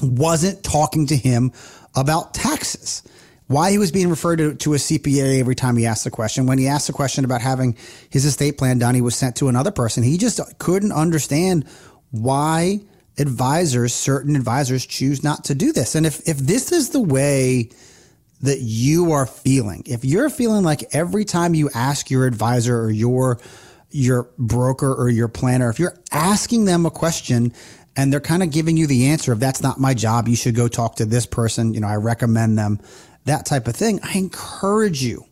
wasn't 0.00 0.62
talking 0.62 1.06
to 1.06 1.16
him 1.16 1.52
about 1.94 2.34
taxes. 2.34 3.02
Why 3.46 3.70
he 3.70 3.78
was 3.78 3.90
being 3.90 4.10
referred 4.10 4.36
to, 4.36 4.54
to 4.54 4.74
a 4.74 4.76
CPA 4.76 5.40
every 5.40 5.54
time 5.54 5.76
he 5.76 5.86
asked 5.86 6.04
the 6.04 6.10
question. 6.10 6.46
When 6.46 6.58
he 6.58 6.68
asked 6.68 6.86
the 6.86 6.92
question 6.92 7.24
about 7.24 7.40
having 7.40 7.76
his 8.10 8.26
estate 8.26 8.58
plan 8.58 8.78
done, 8.78 8.94
he 8.94 9.00
was 9.00 9.16
sent 9.16 9.36
to 9.36 9.48
another 9.48 9.70
person. 9.70 10.02
He 10.02 10.18
just 10.18 10.40
couldn't 10.58 10.92
understand 10.92 11.64
why 12.10 12.80
advisors, 13.18 13.94
certain 13.94 14.36
advisors, 14.36 14.84
choose 14.84 15.24
not 15.24 15.44
to 15.44 15.54
do 15.54 15.72
this. 15.72 15.94
And 15.94 16.04
if, 16.04 16.26
if 16.28 16.36
this 16.38 16.72
is 16.72 16.90
the 16.90 17.00
way 17.00 17.70
that 18.42 18.60
you 18.60 19.12
are 19.12 19.26
feeling, 19.26 19.82
if 19.86 20.04
you're 20.04 20.30
feeling 20.30 20.62
like 20.62 20.94
every 20.94 21.24
time 21.24 21.54
you 21.54 21.70
ask 21.74 22.10
your 22.10 22.26
advisor 22.26 22.80
or 22.80 22.90
your 22.90 23.38
your 23.90 24.28
broker 24.38 24.94
or 24.94 25.08
your 25.08 25.28
planner, 25.28 25.70
if 25.70 25.78
you're 25.78 25.96
asking 26.12 26.66
them 26.66 26.84
a 26.84 26.90
question 26.90 27.54
and 27.98 28.12
they're 28.12 28.20
kind 28.20 28.44
of 28.44 28.52
giving 28.52 28.76
you 28.76 28.86
the 28.86 29.08
answer 29.08 29.32
if 29.32 29.40
that's 29.40 29.60
not 29.60 29.80
my 29.80 29.92
job, 29.92 30.28
you 30.28 30.36
should 30.36 30.54
go 30.54 30.68
talk 30.68 30.94
to 30.96 31.04
this 31.04 31.26
person. 31.26 31.74
You 31.74 31.80
know, 31.80 31.88
I 31.88 31.96
recommend 31.96 32.56
them, 32.56 32.80
that 33.24 33.44
type 33.44 33.66
of 33.66 33.74
thing. 33.74 33.98
I 34.04 34.16
encourage 34.16 35.02
you 35.02 35.24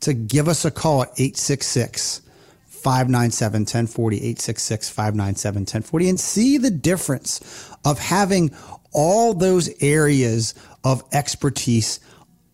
to 0.00 0.12
give 0.12 0.48
us 0.48 0.64
a 0.64 0.72
call 0.72 1.02
at 1.02 1.10
866 1.16 2.20
597 2.66 3.60
1040, 3.60 4.16
866 4.16 4.90
597 4.90 5.60
1040, 5.60 6.08
and 6.08 6.20
see 6.20 6.58
the 6.58 6.70
difference 6.70 7.70
of 7.84 8.00
having 8.00 8.54
all 8.92 9.32
those 9.32 9.70
areas 9.80 10.54
of 10.82 11.04
expertise 11.12 12.00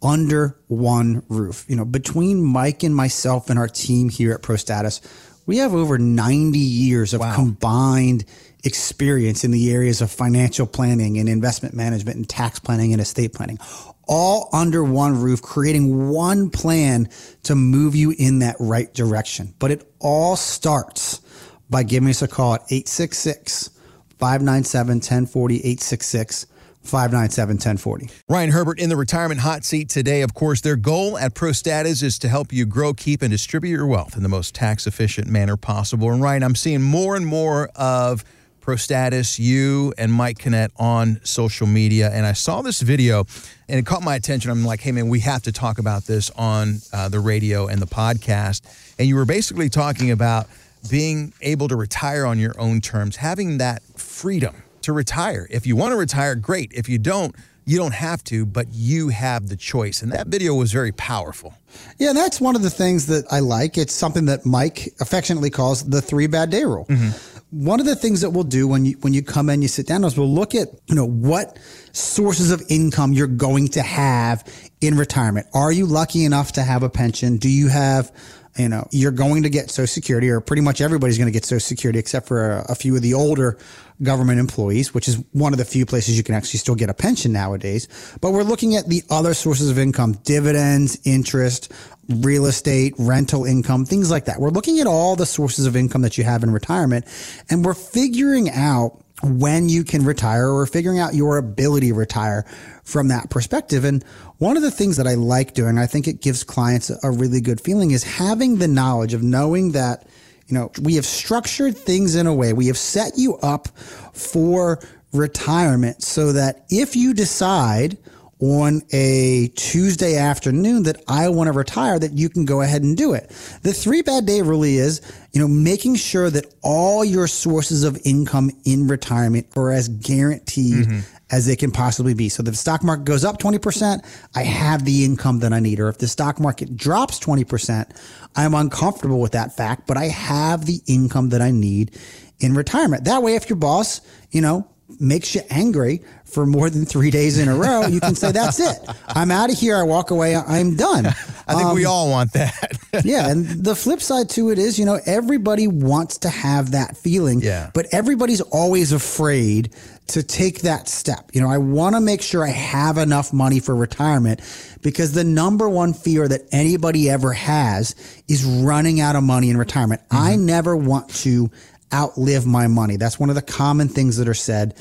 under 0.03 0.61
one 0.69 1.25
roof. 1.31 1.65
You 1.67 1.77
know, 1.77 1.87
between 1.87 2.43
Mike 2.45 2.83
and 2.83 2.95
myself 2.95 3.49
and 3.49 3.59
our 3.59 3.69
team 3.69 4.11
here 4.11 4.33
at 4.33 4.43
ProStatus, 4.43 5.01
we 5.47 5.57
have 5.57 5.75
over 5.75 5.99
90 5.99 6.59
years 6.59 7.15
of 7.15 7.21
wow. 7.23 7.35
combined 7.35 8.27
experience 8.65 9.45
in 9.45 9.51
the 9.51 9.73
areas 9.73 10.01
of 10.01 10.11
financial 10.11 10.67
planning 10.67 11.19
and 11.19 11.29
investment 11.29 11.75
management 11.75 12.17
and 12.17 12.29
tax 12.29 12.59
planning 12.59 12.93
and 12.93 13.01
estate 13.01 13.33
planning, 13.33 13.59
all 14.07 14.49
under 14.53 14.83
one 14.83 15.21
roof, 15.21 15.41
creating 15.41 16.11
one 16.11 16.51
plan 16.51 17.09
to 17.45 17.55
move 17.55 17.95
you 17.95 18.15
in 18.19 18.41
that 18.41 18.57
right 18.59 18.93
direction. 18.93 19.55
But 19.59 19.71
it 19.71 19.91
all 20.01 20.37
starts 20.37 21.21
by 21.69 21.85
giving 21.85 22.09
us 22.09 22.23
a 22.23 22.29
call 22.29 22.55
at 22.55 22.63
866 22.71 23.71
597 24.19 24.97
1040, 24.97 25.57
866 25.57 26.47
597 26.83 27.55
1040. 27.55 28.11
Ryan 28.29 28.51
Herbert 28.51 28.81
in 28.81 28.89
the 28.89 28.97
retirement 28.97 29.41
hot 29.41 29.65
seat 29.65 29.89
today. 29.89 30.23
Of 30.23 30.35
course, 30.35 30.61
their 30.61 30.77
goal 30.77 31.19
at 31.19 31.35
ProStatus 31.35 32.03
is 32.03 32.19
to 32.21 32.29
help 32.29 32.53
you 32.53 32.67
grow, 32.67 32.95
keep, 32.95 33.23
and 33.23 33.31
distribute 33.31 33.77
your 33.77 33.87
wealth 33.87 34.17
in 34.17 34.23
the 34.23 34.29
most 34.29 34.55
tax 34.55 34.87
efficient 34.87 35.29
manner 35.29 35.57
possible. 35.57 36.11
And 36.11 36.23
Ryan, 36.23 36.43
I'm 36.43 36.55
seeing 36.55 36.83
more 36.83 37.17
and 37.17 37.27
more 37.27 37.69
of 37.77 38.25
ProStatus, 38.61 39.39
you 39.39 39.93
and 39.99 40.13
Mike 40.13 40.39
Kinnett 40.39 40.71
on 40.77 41.21
social 41.25 41.67
media. 41.67 42.11
And 42.13 42.27
I 42.27 42.33
saw 42.33 42.63
this 42.63 42.81
video 42.81 43.27
and 43.69 43.79
it 43.79 43.87
caught 43.87 44.03
my 44.03 44.15
attention. 44.15 44.51
I'm 44.51 44.65
like, 44.65 44.81
hey, 44.81 44.93
man, 44.93 45.09
we 45.09 45.21
have 45.21 45.43
to 45.43 45.53
talk 45.53 45.79
about 45.79 46.05
this 46.05 46.31
on 46.31 46.79
uh, 46.93 47.09
the 47.09 47.21
radio 47.21 47.67
and 47.67 47.81
the 47.81 47.87
podcast. 47.87 48.63
And 48.99 49.09
you 49.09 49.15
were 49.17 49.25
basically 49.25 49.69
talking 49.69 50.11
about 50.11 50.47
being 50.91 51.33
able 51.41 51.69
to 51.69 51.77
retire 51.77 52.27
on 52.27 52.39
your 52.39 52.59
own 52.59 52.81
terms, 52.81 53.17
having 53.17 53.59
that 53.59 53.83
freedom 53.97 54.63
to 54.83 54.93
retire. 54.93 55.47
If 55.51 55.67
you 55.67 55.77
want 55.77 55.93
to 55.93 55.97
retire, 55.97 56.35
great. 56.35 56.73
If 56.73 56.89
you 56.89 56.99
don't, 56.99 57.35
you 57.67 57.77
don't 57.77 57.95
have 57.95 58.25
to, 58.25 58.47
but 58.47 58.67
you 58.73 59.09
have 59.11 59.49
the 59.49 59.57
choice. 59.57 60.03
And 60.03 60.11
that 60.13 60.27
video 60.29 60.55
was 60.55 60.73
very 60.73 60.93
powerful. 60.93 61.55
Yeah, 61.99 62.13
that's 62.13 62.41
one 62.41 62.57
of 62.57 62.63
the 62.63 62.71
things 62.71 63.07
that 63.07 63.27
I 63.31 63.41
like. 63.41 63.79
It's 63.79 63.95
something 63.95 64.25
that 64.27 64.45
Mike 64.45 64.89
affectionately 65.01 65.51
calls 65.51 65.89
the 65.89 66.01
three 66.01 66.27
bad 66.27 66.51
day 66.51 66.65
rule. 66.65 66.87
Mm-hmm. 66.87 67.39
One 67.51 67.81
of 67.81 67.87
the 67.87 67.97
things 67.97 68.21
that 68.21 68.31
we'll 68.31 68.45
do 68.45 68.69
when 68.69 68.85
you 68.85 68.97
when 69.01 69.13
you 69.13 69.23
come 69.23 69.51
in, 69.51 69.61
you 69.61 69.69
sit 69.69 69.87
down, 69.87 70.05
is 70.05 70.17
we'll 70.17 70.33
look 70.33 70.55
at 70.55 70.69
you 70.87 70.95
know 70.95 71.07
what 71.07 71.59
sources 71.93 72.53
of 72.53 72.63
income 72.69 73.13
you're 73.13 73.27
going 73.27 73.69
to 73.69 73.83
have 73.83 74.45
in 74.81 74.97
retirement. 74.97 75.49
Are 75.53 75.73
you 75.73 75.87
lucky 75.87 76.25
enough 76.25 76.53
to 76.53 76.63
have 76.63 76.85
a 76.85 76.89
pension? 76.89 77.39
Do 77.39 77.49
you 77.49 77.69
have 77.69 78.13
you 78.57 78.69
know, 78.69 78.87
you're 78.91 79.13
going 79.13 79.45
to 79.45 79.51
get 79.51 79.71
Social 79.71 79.87
Security, 79.87 80.29
or 80.29 80.41
pretty 80.41 80.63
much 80.63 80.81
everybody's 80.81 81.19
going 81.19 81.29
to 81.29 81.33
get 81.33 81.45
Social 81.45 81.61
Security, 81.61 81.99
except 81.99 82.27
for 82.27 82.51
a, 82.51 82.67
a, 82.71 82.75
few 82.75 82.97
of 82.97 83.03
the 83.03 83.15
older 83.15 83.57
government 84.03 84.41
employees, 84.41 84.93
which 84.93 85.07
is 85.07 85.23
one 85.33 85.53
of 85.53 85.59
the 85.59 85.65
few 85.65 85.87
places 85.87 86.17
you 86.17 86.25
can 86.25 86.35
actually 86.35 86.59
still 86.59 86.75
get 86.75 86.91
a 86.91 86.95
pension 86.95 87.33
nowadays. 87.33 87.87
But 88.21 88.33
we're 88.33 88.43
looking 88.43 88.75
at 88.75 88.89
the 88.89 89.03
other 89.09 89.35
sources 89.35 89.71
of 89.71 89.79
income, 89.79 90.15
dividends, 90.25 90.99
interest, 91.05 91.73
real 92.09 92.47
estate, 92.47 92.95
rental 92.99 93.45
income, 93.45 93.85
things 93.85 94.11
like 94.11 94.25
that. 94.25 94.41
We're 94.41 94.51
looking 94.51 94.81
at 94.81 94.87
all 94.87 95.15
the 95.15 95.27
sources 95.27 95.67
of 95.67 95.77
income 95.77 96.03
that 96.03 96.19
you 96.19 96.25
have 96.25 96.43
in 96.43 96.51
retirement, 96.51 97.07
and 97.51 97.65
we're 97.65 97.75
figuring 97.75 98.51
out 98.51 99.01
when 99.23 99.69
you 99.69 99.85
can 99.85 100.05
retire 100.05 100.49
or 100.49 100.67
figuring 100.67 100.99
out 100.99 101.15
your 101.15 101.37
ability 101.37 101.89
to 101.89 101.95
retire 101.95 102.47
from 102.91 103.09
that 103.09 103.31
perspective. 103.31 103.85
And 103.85 104.05
one 104.39 104.57
of 104.57 104.63
the 104.63 104.71
things 104.71 104.97
that 104.97 105.07
I 105.07 105.15
like 105.15 105.55
doing, 105.55 105.79
I 105.79 105.87
think 105.87 106.09
it 106.09 106.21
gives 106.21 106.45
clients 106.45 106.91
a 107.03 107.11
really 107.11 107.41
good 107.41 107.61
feeling 107.61 107.93
is 107.93 108.03
having 108.03 108.59
the 108.59 108.69
knowledge 108.69 109.15
of 109.15 109.23
knowing 109.23 109.73
that, 109.73 110.07
you 110.49 110.55
know, 110.55 110.71
we 110.83 110.97
have 110.97 111.07
structured 111.07 111.77
things 111.77 112.17
in 112.17 112.27
a 112.27 112.35
way, 112.35 112.53
we 112.53 112.67
have 112.67 112.79
set 112.79 113.17
you 113.17 113.37
up 113.39 113.69
for 114.13 114.81
retirement 115.13 116.03
so 116.03 116.33
that 116.33 116.65
if 116.69 116.97
you 116.97 117.15
decide 117.15 117.97
on 118.41 118.81
a 118.93 119.49
Tuesday 119.55 120.17
afternoon 120.17 120.85
that 120.85 121.03
I 121.07 121.29
want 121.29 121.49
to 121.49 121.53
retire, 121.53 121.99
that 121.99 122.13
you 122.13 122.31
can 122.31 122.47
go 122.47 122.63
ahead 122.63 122.83
and 122.83 122.97
do 122.97 123.13
it. 123.13 123.29
The 123.63 123.73
three 123.73 124.01
bad 124.01 124.25
day 124.25 124.41
really 124.41 124.77
is, 124.77 125.03
you 125.33 125.41
know, 125.41 125.49
making 125.49 125.97
sure 125.97 126.31
that 126.31 126.47
all 126.63 127.05
your 127.05 127.27
sources 127.27 127.85
of 127.85 127.99
income 128.05 128.51
in 128.65 128.89
retirement 128.89 129.47
are 129.57 129.71
as 129.71 129.89
guaranteed 129.89 130.87
mm-hmm. 130.87 131.01
as 131.31 131.47
they 131.47 131.57
can 131.57 131.71
possibly 131.71 132.15
be. 132.15 132.31
So 132.31 132.41
if 132.41 132.47
the 132.47 132.55
stock 132.55 132.83
market 132.83 133.05
goes 133.05 133.25
up 133.25 133.39
20%, 133.39 134.01
I 134.35 134.43
have 134.43 134.87
the 134.87 135.05
income 135.05 135.41
that 135.41 135.53
I 135.53 135.61
need. 135.61 135.79
Or 135.79 135.89
if 135.89 135.99
the 135.99 136.09
stock 136.09 136.41
market 136.41 136.77
drops 136.77 137.21
20%, 137.21 137.91
I'm 138.37 138.55
uncomfortable 138.55 139.21
with 139.21 139.33
that 139.33 139.55
fact, 139.55 139.87
but 139.87 139.99
I 139.99 140.07
have 140.07 140.65
the 140.65 140.81
income 140.87 141.29
that 141.31 141.43
I 141.43 141.51
need 141.51 141.95
in 142.39 142.55
retirement. 142.55 143.05
That 143.05 143.23
way, 143.23 143.35
if 143.35 143.51
your 143.51 143.57
boss, 143.57 144.01
you 144.31 144.41
know, 144.41 144.70
makes 144.99 145.35
you 145.35 145.43
angry 145.51 146.03
for 146.25 146.47
more 146.47 146.71
than 146.71 146.87
three 146.87 147.11
days 147.11 147.39
in 147.39 147.49
a 147.49 147.55
row, 147.55 147.87
you 147.87 148.01
can 148.01 148.15
say, 148.15 148.33
that's 148.33 148.61
it. 148.61 148.79
I'm 149.09 149.31
out 149.31 149.51
of 149.51 149.59
here. 149.59 149.77
I 149.77 149.83
walk 149.83 150.11
away. 150.11 150.37
I'm 150.37 150.77
done. 150.77 151.07
I 151.07 151.55
think 151.55 151.69
um, 151.69 151.75
we 151.75 151.85
all 151.85 152.09
want 152.09 152.33
that. 152.35 152.79
yeah. 153.05 153.29
And 153.29 153.47
the 153.47 153.75
flip 153.75 154.01
side 154.01 154.29
to 154.31 154.51
it 154.51 154.59
is, 154.59 154.79
you 154.79 154.85
know, 154.85 155.01
everybody 155.07 155.67
wants 155.67 156.19
to 156.19 156.29
have 156.29 156.71
that 156.73 156.97
feeling, 156.97 157.41
yeah. 157.41 157.71
but 157.75 157.87
everybody's 157.93 158.41
always 158.41 158.93
afraid 158.93 159.75
to 160.09 160.23
take 160.23 160.61
that 160.61 160.89
step. 160.89 161.31
You 161.33 161.41
know, 161.41 161.51
I 161.51 161.59
want 161.59 161.95
to 161.95 162.01
make 162.01 162.23
sure 162.23 162.45
I 162.45 162.51
have 162.51 162.99
enough 162.99 163.33
money 163.33 163.61
for 163.61 163.75
retirement 163.75 164.41
because 164.83 165.13
the 165.13 165.25
number 165.25 165.69
one 165.69 165.93
fear 165.93 166.27
that 166.29 166.43
anybody 166.53 167.11
ever 167.11 167.33
has 167.33 167.95
is 168.29 168.45
running 168.45 169.01
out 169.01 169.17
of 169.17 169.23
money 169.23 169.51
in 169.51 169.57
retirement. 169.57 170.01
Mm-hmm. 170.09 170.25
I 170.25 170.37
never 170.37 170.77
want 170.77 171.11
to 171.17 171.51
outlive 171.93 172.47
my 172.47 172.67
money. 172.67 172.97
That's 172.97 173.19
one 173.19 173.29
of 173.29 173.35
the 173.35 173.43
common 173.43 173.89
things 173.89 174.17
that 174.17 174.29
are 174.29 174.35
said 174.35 174.77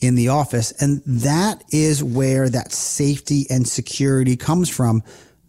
in 0.00 0.14
the 0.14 0.28
office. 0.28 0.72
And 0.82 1.02
that 1.06 1.62
is 1.70 2.02
where 2.02 2.48
that 2.48 2.72
safety 2.72 3.46
and 3.50 3.66
security 3.66 4.36
comes 4.36 4.68
from 4.68 5.02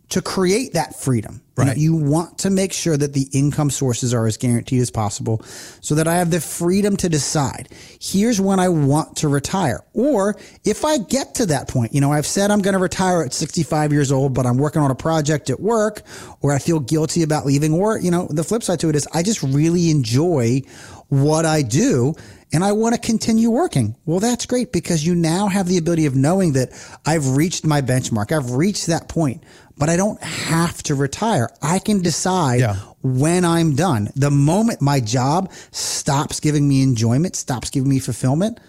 to 0.10 0.22
create 0.22 0.74
that 0.74 0.96
freedom. 0.96 1.42
Right. 1.58 1.78
You, 1.78 1.92
know, 1.92 2.00
you, 2.00 2.06
want 2.06 2.40
to 2.40 2.50
make 2.50 2.74
sure 2.74 2.98
that 2.98 3.14
the 3.14 3.28
income 3.32 3.70
sources 3.70 4.14
are 4.14 4.28
as 4.28 4.36
guaranteed 4.36 4.82
as 4.82 4.92
possible 4.92 5.42
so 5.80 5.96
that 5.96 6.06
I 6.06 6.16
have 6.16 6.30
the 6.30 6.42
freedom 6.42 6.98
to 6.98 7.08
decide 7.08 7.70
here's 8.02 8.42
when 8.42 8.60
I 8.60 8.68
want 8.68 9.18
to 9.18 9.30
retire. 9.30 9.82
Or 9.94 10.36
if 10.66 10.84
I 10.84 10.98
get 10.98 11.36
to 11.36 11.46
that 11.48 11.70
point, 11.70 11.94
you 11.94 12.02
know, 12.02 12.12
I've 12.12 12.26
said 12.26 12.52
I'm 12.52 12.62
going 12.62 12.74
to 12.74 12.80
retire 12.80 13.24
at 13.24 13.34
65 13.34 13.94
years 13.94 14.12
old, 14.12 14.34
but 14.34 14.46
I'm 14.46 14.58
working 14.58 14.82
on 14.82 14.92
a 14.92 14.96
project 14.96 15.50
at 15.50 15.62
work 15.62 16.02
or 16.42 16.52
I 16.52 16.60
feel 16.60 16.82
guilty 16.82 17.24
about 17.24 17.46
leaving 17.46 17.74
or, 17.74 17.98
you 18.00 18.12
know, 18.12 18.28
the 18.30 18.44
flip 18.44 18.62
side 18.62 18.82
to 18.82 18.90
it 18.90 18.96
is 18.96 19.08
I 19.14 19.24
just 19.24 19.42
really 19.42 19.90
enjoy 19.90 20.62
what 21.10 21.46
I 21.46 21.62
do 21.62 22.16
and 22.54 22.64
I 22.64 22.72
want 22.72 22.96
to 22.96 23.02
continue 23.02 23.52
working. 23.52 23.96
Well, 24.06 24.20
that's 24.20 24.46
great 24.46 24.72
because 24.72 25.06
you 25.06 25.14
now 25.14 25.48
have 25.48 25.68
the 25.68 25.78
ability 25.78 26.06
of 26.06 26.16
knowing 26.16 26.54
that 26.54 26.70
I've 27.06 27.36
reached 27.36 27.66
my 27.66 27.82
benchmark. 27.82 28.32
I've 28.32 28.52
reached 28.52 28.88
that 28.88 29.10
point, 29.10 29.44
but 29.78 29.90
I 29.90 29.98
don't 29.98 30.22
have 30.24 30.82
to 30.84 30.96
retire. 30.96 31.50
I 31.62 31.80
can 31.80 32.02
decide 32.02 32.62
yeah. 32.62 32.76
when 33.02 33.44
I'm 33.44 33.76
done. 33.76 34.10
The 34.16 34.32
moment 34.32 34.82
my 34.82 35.00
job 35.02 35.52
stops 35.72 36.40
giving 36.40 36.68
me 36.68 36.82
enjoyment, 36.82 37.36
stops 37.36 37.70
giving 37.70 37.90
me 37.90 38.00
fulfillment, 38.00 38.60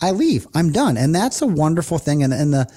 I 0.00 0.12
leave. 0.12 0.46
I'm 0.54 0.72
done. 0.72 0.96
And 0.96 1.14
that's 1.14 1.42
a 1.42 1.46
wonderful 1.46 1.98
thing. 1.98 2.22
And, 2.22 2.32
and 2.32 2.52
the, 2.54 2.72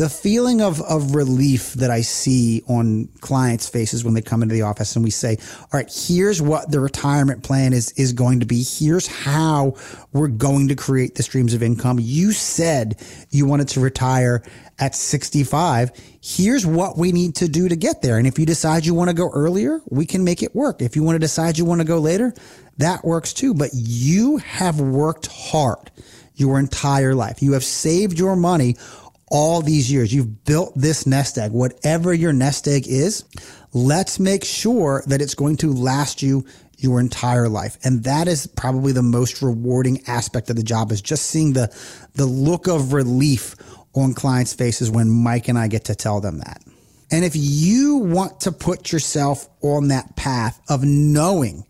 the 0.00 0.08
feeling 0.08 0.62
of, 0.62 0.80
of 0.80 1.14
relief 1.14 1.74
that 1.74 1.90
I 1.90 2.00
see 2.00 2.62
on 2.66 3.06
clients' 3.20 3.68
faces 3.68 4.02
when 4.02 4.14
they 4.14 4.22
come 4.22 4.42
into 4.42 4.54
the 4.54 4.62
office 4.62 4.96
and 4.96 5.04
we 5.04 5.10
say, 5.10 5.36
all 5.60 5.68
right, 5.74 5.92
here's 5.94 6.40
what 6.40 6.70
the 6.70 6.80
retirement 6.80 7.42
plan 7.42 7.74
is, 7.74 7.92
is 7.98 8.14
going 8.14 8.40
to 8.40 8.46
be. 8.46 8.62
Here's 8.62 9.06
how 9.06 9.74
we're 10.14 10.28
going 10.28 10.68
to 10.68 10.74
create 10.74 11.16
the 11.16 11.22
streams 11.22 11.52
of 11.52 11.62
income. 11.62 11.98
You 12.00 12.32
said 12.32 12.98
you 13.28 13.44
wanted 13.44 13.68
to 13.68 13.80
retire 13.80 14.42
at 14.78 14.94
65. 14.94 15.90
Here's 16.22 16.64
what 16.64 16.96
we 16.96 17.12
need 17.12 17.34
to 17.34 17.46
do 17.46 17.68
to 17.68 17.76
get 17.76 18.00
there. 18.00 18.16
And 18.16 18.26
if 18.26 18.38
you 18.38 18.46
decide 18.46 18.86
you 18.86 18.94
want 18.94 19.10
to 19.10 19.14
go 19.14 19.28
earlier, 19.34 19.82
we 19.90 20.06
can 20.06 20.24
make 20.24 20.42
it 20.42 20.54
work. 20.54 20.80
If 20.80 20.96
you 20.96 21.02
want 21.02 21.16
to 21.16 21.20
decide 21.20 21.58
you 21.58 21.66
want 21.66 21.82
to 21.82 21.86
go 21.86 21.98
later, 21.98 22.32
that 22.78 23.04
works 23.04 23.34
too. 23.34 23.52
But 23.52 23.68
you 23.74 24.38
have 24.38 24.80
worked 24.80 25.26
hard 25.26 25.90
your 26.40 26.58
entire 26.58 27.14
life. 27.14 27.42
You 27.42 27.52
have 27.52 27.64
saved 27.64 28.18
your 28.18 28.34
money 28.34 28.76
all 29.30 29.62
these 29.62 29.90
years. 29.90 30.12
You've 30.12 30.44
built 30.44 30.72
this 30.76 31.06
nest 31.06 31.38
egg, 31.38 31.52
whatever 31.52 32.12
your 32.12 32.32
nest 32.32 32.68
egg 32.68 32.86
is. 32.86 33.24
Let's 33.72 34.18
make 34.18 34.44
sure 34.44 35.02
that 35.06 35.22
it's 35.22 35.34
going 35.34 35.56
to 35.58 35.72
last 35.72 36.22
you 36.22 36.44
your 36.76 36.98
entire 37.00 37.48
life. 37.48 37.78
And 37.84 38.04
that 38.04 38.26
is 38.26 38.46
probably 38.46 38.92
the 38.92 39.02
most 39.02 39.42
rewarding 39.42 40.02
aspect 40.06 40.50
of 40.50 40.56
the 40.56 40.62
job 40.62 40.90
is 40.92 41.00
just 41.00 41.26
seeing 41.26 41.52
the, 41.52 41.74
the 42.14 42.26
look 42.26 42.66
of 42.66 42.92
relief 42.92 43.54
on 43.94 44.14
clients' 44.14 44.54
faces 44.54 44.90
when 44.90 45.10
Mike 45.10 45.48
and 45.48 45.58
I 45.58 45.68
get 45.68 45.84
to 45.86 45.94
tell 45.94 46.20
them 46.20 46.38
that. 46.38 46.62
And 47.12 47.24
if 47.24 47.32
you 47.34 47.96
want 47.96 48.40
to 48.42 48.52
put 48.52 48.92
yourself 48.92 49.48
on 49.62 49.88
that 49.88 50.16
path 50.16 50.60
of 50.68 50.84
knowing 50.84 51.66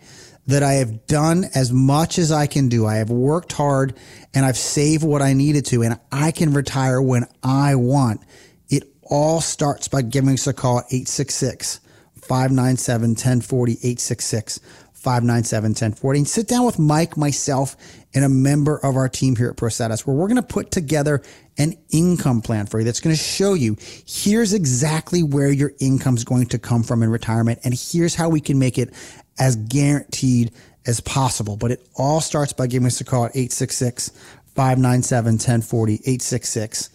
that 0.47 0.63
I 0.63 0.75
have 0.75 1.07
done 1.07 1.45
as 1.55 1.73
much 1.73 2.19
as 2.19 2.33
I 2.33 2.47
can 2.47 2.69
do. 2.69 2.87
I 2.87 2.97
have 2.97 3.11
worked 3.11 3.53
hard 3.53 3.97
and 4.35 4.45
I've 4.45 4.57
saved 4.57 5.05
what 5.05 5.23
I 5.23 5.33
needed 5.33 5.67
to, 5.67 5.83
and 5.83 5.99
I 6.11 6.33
can 6.33 6.53
retire 6.53 7.01
when 7.01 7.27
I 7.43 7.75
want. 7.75 8.23
It 8.69 8.85
all 9.03 9.41
starts 9.41 9.89
by 9.89 10.03
giving 10.03 10.35
us 10.35 10.47
a 10.47 10.53
call 10.53 10.79
at 10.79 10.87
866 10.87 11.81
597 12.15 13.11
1040, 13.11 13.73
866 13.73 14.61
597 15.01 15.71
1040. 15.71 16.19
And 16.19 16.29
sit 16.29 16.47
down 16.47 16.67
with 16.67 16.79
Mike, 16.79 17.17
myself, 17.17 17.77
and 18.13 18.25
a 18.25 18.29
member 18.29 18.77
of 18.79 18.97
our 18.97 19.09
team 19.09 19.35
here 19.35 19.49
at 19.49 19.57
ProStatus, 19.57 20.07
where 20.07 20.15
we're 20.15 20.29
going 20.29 20.37
to 20.37 20.43
put 20.43 20.71
together 20.71 21.23
an 21.57 21.75
income 21.91 22.43
plan 22.43 22.67
for 22.67 22.79
you 22.79 22.85
that's 22.85 23.01
going 23.01 23.15
to 23.15 23.23
show 23.23 23.55
you 23.55 23.77
here's 24.07 24.53
exactly 24.53 25.23
where 25.23 25.51
your 25.51 25.73
income 25.81 26.17
is 26.17 26.25
going 26.25 26.47
to 26.47 26.59
come 26.59 26.83
from 26.83 27.03
in 27.03 27.11
retirement, 27.11 27.59
and 27.65 27.75
here's 27.75 28.15
how 28.15 28.29
we 28.29 28.41
can 28.41 28.59
make 28.59 28.77
it 28.77 28.93
as 29.39 29.57
guaranteed 29.57 30.53
as 30.87 31.01
possible. 31.01 31.57
But 31.57 31.71
it 31.71 31.89
all 31.97 32.21
starts 32.21 32.53
by 32.53 32.67
giving 32.67 32.87
us 32.87 33.01
a 33.01 33.05
call 33.05 33.25
at 33.25 33.37
866 33.37 34.11
597 34.55 35.35
1040, 35.35 35.95
866 35.95 36.91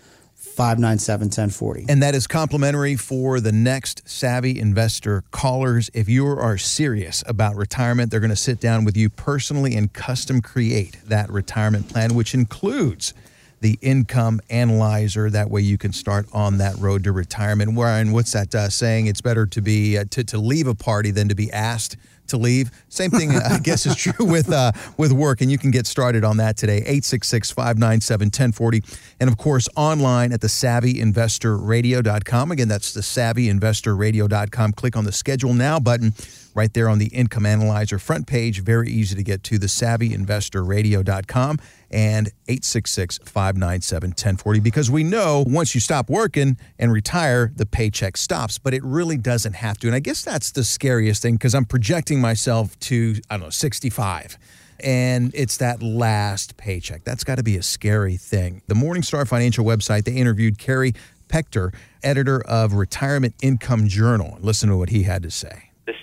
597 0.56 1.26
1040. 1.26 1.86
And 1.90 2.02
that 2.02 2.16
is 2.16 2.28
complimentary 2.28 2.96
for 2.96 3.40
the 3.40 3.52
next 3.52 4.08
Savvy 4.08 4.60
Investor 4.60 5.24
callers. 5.32 5.90
If 5.94 6.08
you 6.08 6.26
are 6.28 6.58
serious 6.58 7.24
about 7.28 7.56
retirement, 7.56 8.10
they're 8.10 8.22
going 8.22 8.30
to 8.30 8.36
sit 8.36 8.60
down 8.60 8.86
with 8.86 8.96
you 8.96 9.10
personally 9.10 9.76
and 9.76 9.92
custom 9.92 10.42
create 10.42 10.98
that 11.06 11.30
retirement 11.30 11.90
plan, 11.90 12.16
which 12.16 12.34
includes 12.34 13.14
the 13.60 13.78
income 13.82 14.40
analyzer. 14.50 15.30
That 15.30 15.50
way 15.50 15.62
you 15.62 15.78
can 15.78 15.92
start 15.92 16.28
on 16.32 16.58
that 16.60 16.78
road 16.78 17.04
to 17.04 17.12
retirement. 17.12 17.74
Warren, 17.74 18.12
what's 18.12 18.32
that 18.32 18.54
uh, 18.56 18.70
saying? 18.70 19.08
It's 19.08 19.22
better 19.22 19.46
to 19.46 19.62
be 19.62 19.98
uh, 19.98 20.06
to, 20.12 20.24
to 20.24 20.38
leave 20.38 20.68
a 20.68 20.76
party 20.76 21.12
than 21.12 21.28
to 21.30 21.36
be 21.36 21.52
asked 21.52 21.98
to 22.28 22.38
leave. 22.38 22.72
Same 22.90 23.12
thing, 23.12 23.32
I 23.32 23.60
guess, 23.64 23.86
is 23.86 23.96
true 23.96 24.26
with 24.26 24.52
uh, 24.52 24.72
with 24.98 25.12
work, 25.12 25.42
and 25.42 25.52
you 25.52 25.58
can 25.58 25.72
get 25.72 25.88
started 25.88 26.24
on 26.24 26.38
that 26.38 26.58
today. 26.58 26.84
866-597-1040. 26.88 29.00
And 29.20 29.30
of 29.30 29.38
course, 29.38 29.68
online 29.76 30.32
at 30.32 30.42
the 30.42 30.48
savvyinvestorradio.com. 30.48 32.52
Again, 32.52 32.68
that's 32.68 32.94
the 32.94 33.02
savvyinvestorradio.com. 33.02 34.74
Click 34.74 34.96
on 34.96 35.06
the 35.06 35.12
schedule 35.12 35.54
now 35.54 35.80
button 35.80 36.14
right 36.56 36.74
there 36.74 36.90
on 36.90 36.98
the 36.98 37.08
income 37.08 37.46
analyzer 37.46 38.00
front 38.00 38.26
page. 38.26 38.62
Very 38.62 38.90
easy 38.90 39.16
to 39.16 39.24
get 39.24 39.44
to 39.44 39.60
the 39.60 39.68
savvyinvestorradio.com 39.68 41.60
and 41.92 42.28
866 42.48 43.20
597 43.20 44.10
1040 44.10 44.60
because 44.62 44.90
we 44.90 45.04
know 45.04 45.44
once 45.46 45.76
you 45.76 45.82
stop 45.82 46.10
working 46.10 46.58
and 46.80 46.92
retire, 46.92 47.52
the 47.56 47.66
paycheck 47.66 48.18
stops, 48.18 48.58
but 48.58 48.74
it 48.74 48.84
really 48.84 49.18
doesn't 49.18 49.54
have 49.54 49.78
to. 49.80 49.88
And 49.88 49.96
I 49.96 50.00
guess 50.00 50.24
that's 50.24 50.52
the 50.52 50.64
scariest 50.64 51.22
thing 51.22 51.36
because 51.36 51.54
I'm 51.54 51.66
projecting 51.66 52.20
myself 52.20 52.80
to, 52.80 53.16
I 53.30 53.36
don't 53.38 53.44
know, 53.44 53.50
65 53.52 54.40
and 54.82 55.32
it's 55.34 55.58
that 55.58 55.82
last 55.82 56.58
paycheck. 56.58 57.06
That's 57.06 57.24
got 57.24 57.36
to 57.36 57.44
be 57.44 57.56
a 57.56 57.64
scary 57.64 58.18
thing. 58.18 58.62
The 58.68 58.76
Morningstar 58.76 59.26
Financial 59.26 59.64
website, 59.64 60.04
they 60.04 60.14
interviewed 60.14 60.58
Kerry 60.58 60.94
Pechter, 61.30 61.74
editor 62.04 62.42
of 62.46 62.74
Retirement 62.74 63.36
Income 63.42 63.88
Journal. 63.88 64.38
Listen 64.42 64.70
to 64.70 64.78
what 64.78 64.90
he 64.90 65.04
had 65.04 65.24
to 65.24 65.32
say. 65.32 65.72
The 65.86 65.94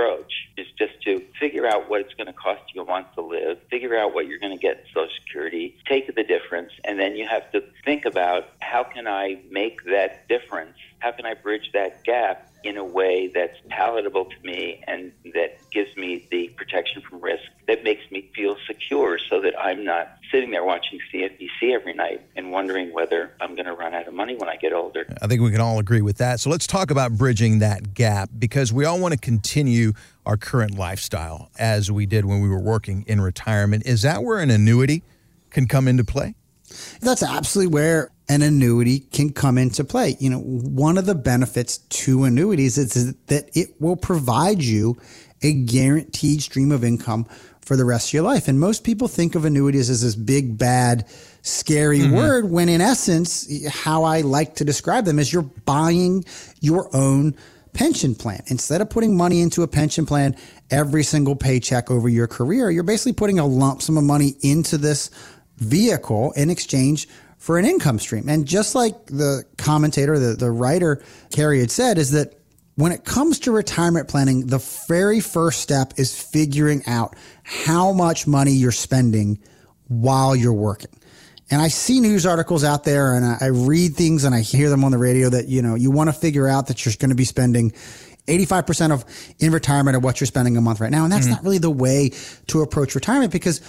approach 0.00 0.32
is 0.56 0.66
just 0.78 1.00
to 1.02 1.22
figure 1.38 1.66
out 1.66 1.88
what 1.90 2.00
it's 2.00 2.14
going 2.14 2.26
to 2.26 2.32
cost 2.32 2.62
you 2.74 2.82
a 2.82 2.84
month 2.84 3.06
to 3.14 3.20
live, 3.20 3.58
figure 3.70 3.98
out 3.98 4.14
what 4.14 4.26
you're 4.26 4.38
going 4.38 4.56
to 4.56 4.60
get 4.60 4.78
in 4.78 4.84
Social 4.94 5.10
Security, 5.26 5.76
take 5.86 6.14
the 6.14 6.24
difference, 6.24 6.72
and 6.84 6.98
then 6.98 7.16
you 7.16 7.26
have 7.28 7.50
to 7.52 7.62
think 7.84 8.04
about 8.04 8.48
how 8.60 8.82
can 8.82 9.06
I 9.06 9.40
make 9.50 9.84
that 9.84 10.26
difference? 10.28 10.76
How 11.00 11.12
can 11.12 11.26
I 11.26 11.34
bridge 11.34 11.70
that 11.74 12.04
gap 12.04 12.50
in 12.64 12.76
a 12.76 12.84
way 12.84 13.30
that's 13.32 13.56
palatable 13.68 14.26
to 14.26 14.36
me 14.46 14.82
and 14.86 15.12
that 15.34 15.59
I'm 19.60 19.84
not 19.84 20.16
sitting 20.32 20.50
there 20.50 20.64
watching 20.64 20.98
CNBC 21.12 21.74
every 21.74 21.94
night 21.94 22.22
and 22.36 22.50
wondering 22.50 22.92
whether 22.92 23.32
I'm 23.40 23.54
going 23.54 23.66
to 23.66 23.74
run 23.74 23.94
out 23.94 24.08
of 24.08 24.14
money 24.14 24.36
when 24.36 24.48
I 24.48 24.56
get 24.56 24.72
older. 24.72 25.06
I 25.20 25.26
think 25.26 25.42
we 25.42 25.50
can 25.50 25.60
all 25.60 25.78
agree 25.78 26.02
with 26.02 26.18
that. 26.18 26.40
So 26.40 26.50
let's 26.50 26.66
talk 26.66 26.90
about 26.90 27.12
bridging 27.12 27.58
that 27.58 27.94
gap 27.94 28.30
because 28.38 28.72
we 28.72 28.84
all 28.84 28.98
want 28.98 29.12
to 29.12 29.18
continue 29.18 29.92
our 30.24 30.36
current 30.36 30.76
lifestyle 30.76 31.50
as 31.58 31.90
we 31.90 32.06
did 32.06 32.24
when 32.24 32.40
we 32.40 32.48
were 32.48 32.60
working 32.60 33.04
in 33.06 33.20
retirement. 33.20 33.86
Is 33.86 34.02
that 34.02 34.22
where 34.22 34.38
an 34.38 34.50
annuity 34.50 35.02
can 35.50 35.66
come 35.66 35.88
into 35.88 36.04
play? 36.04 36.34
That's 37.00 37.22
absolutely 37.22 37.72
where 37.72 38.12
an 38.28 38.42
annuity 38.42 39.00
can 39.00 39.32
come 39.32 39.58
into 39.58 39.82
play. 39.82 40.16
You 40.20 40.30
know, 40.30 40.38
one 40.38 40.98
of 40.98 41.06
the 41.06 41.16
benefits 41.16 41.78
to 41.78 42.24
annuities 42.24 42.78
is 42.78 43.12
that 43.26 43.50
it 43.56 43.80
will 43.80 43.96
provide 43.96 44.62
you 44.62 44.96
a 45.42 45.52
guaranteed 45.52 46.42
stream 46.42 46.70
of 46.70 46.84
income 46.84 47.26
for 47.70 47.76
the 47.76 47.84
rest 47.84 48.08
of 48.08 48.14
your 48.14 48.24
life. 48.24 48.48
And 48.48 48.58
most 48.58 48.82
people 48.82 49.06
think 49.06 49.36
of 49.36 49.44
annuities 49.44 49.90
as 49.90 50.02
this 50.02 50.16
big, 50.16 50.58
bad, 50.58 51.06
scary 51.42 52.00
mm-hmm. 52.00 52.16
word, 52.16 52.50
when 52.50 52.68
in 52.68 52.80
essence, 52.80 53.48
how 53.68 54.02
I 54.02 54.22
like 54.22 54.56
to 54.56 54.64
describe 54.64 55.04
them 55.04 55.20
is 55.20 55.32
you're 55.32 55.42
buying 55.42 56.24
your 56.60 56.90
own 56.92 57.36
pension 57.72 58.16
plan. 58.16 58.42
Instead 58.48 58.80
of 58.80 58.90
putting 58.90 59.16
money 59.16 59.40
into 59.40 59.62
a 59.62 59.68
pension 59.68 60.04
plan 60.04 60.34
every 60.72 61.04
single 61.04 61.36
paycheck 61.36 61.92
over 61.92 62.08
your 62.08 62.26
career, 62.26 62.72
you're 62.72 62.82
basically 62.82 63.12
putting 63.12 63.38
a 63.38 63.46
lump 63.46 63.82
sum 63.82 63.96
of 63.96 64.02
money 64.02 64.34
into 64.40 64.76
this 64.76 65.08
vehicle 65.58 66.32
in 66.32 66.50
exchange 66.50 67.06
for 67.38 67.56
an 67.56 67.64
income 67.64 68.00
stream. 68.00 68.28
And 68.28 68.46
just 68.46 68.74
like 68.74 69.06
the 69.06 69.44
commentator, 69.58 70.18
the, 70.18 70.34
the 70.34 70.50
writer, 70.50 71.04
Kerry 71.30 71.60
had 71.60 71.70
said, 71.70 71.98
is 71.98 72.10
that 72.10 72.34
when 72.80 72.92
it 72.92 73.04
comes 73.04 73.38
to 73.40 73.52
retirement 73.52 74.08
planning, 74.08 74.46
the 74.46 74.58
very 74.88 75.20
first 75.20 75.60
step 75.60 75.92
is 75.98 76.20
figuring 76.20 76.82
out 76.86 77.14
how 77.42 77.92
much 77.92 78.26
money 78.26 78.52
you're 78.52 78.72
spending 78.72 79.38
while 79.88 80.34
you're 80.34 80.52
working. 80.52 80.90
And 81.50 81.60
I 81.60 81.68
see 81.68 82.00
news 82.00 82.24
articles 82.24 82.64
out 82.64 82.84
there 82.84 83.14
and 83.14 83.24
I, 83.24 83.46
read 83.46 83.96
things 83.96 84.24
and 84.24 84.34
I 84.34 84.40
hear 84.40 84.70
them 84.70 84.84
on 84.84 84.92
the 84.92 84.98
radio 84.98 85.28
that, 85.28 85.48
you 85.48 85.62
know, 85.62 85.74
you 85.74 85.90
want 85.90 86.08
to 86.08 86.12
figure 86.12 86.48
out 86.48 86.68
that 86.68 86.86
you're 86.86 86.94
going 86.98 87.10
to 87.10 87.16
be 87.16 87.24
spending 87.24 87.72
85% 88.26 88.92
of 88.92 89.04
in 89.40 89.52
retirement 89.52 89.96
of 89.96 90.04
what 90.04 90.20
you're 90.20 90.26
spending 90.26 90.56
a 90.56 90.60
month 90.60 90.80
right 90.80 90.92
now. 90.92 91.04
And 91.04 91.12
that's 91.12 91.26
mm-hmm. 91.26 91.34
not 91.34 91.44
really 91.44 91.58
the 91.58 91.70
way 91.70 92.12
to 92.46 92.62
approach 92.62 92.94
retirement 92.94 93.32
because 93.32 93.60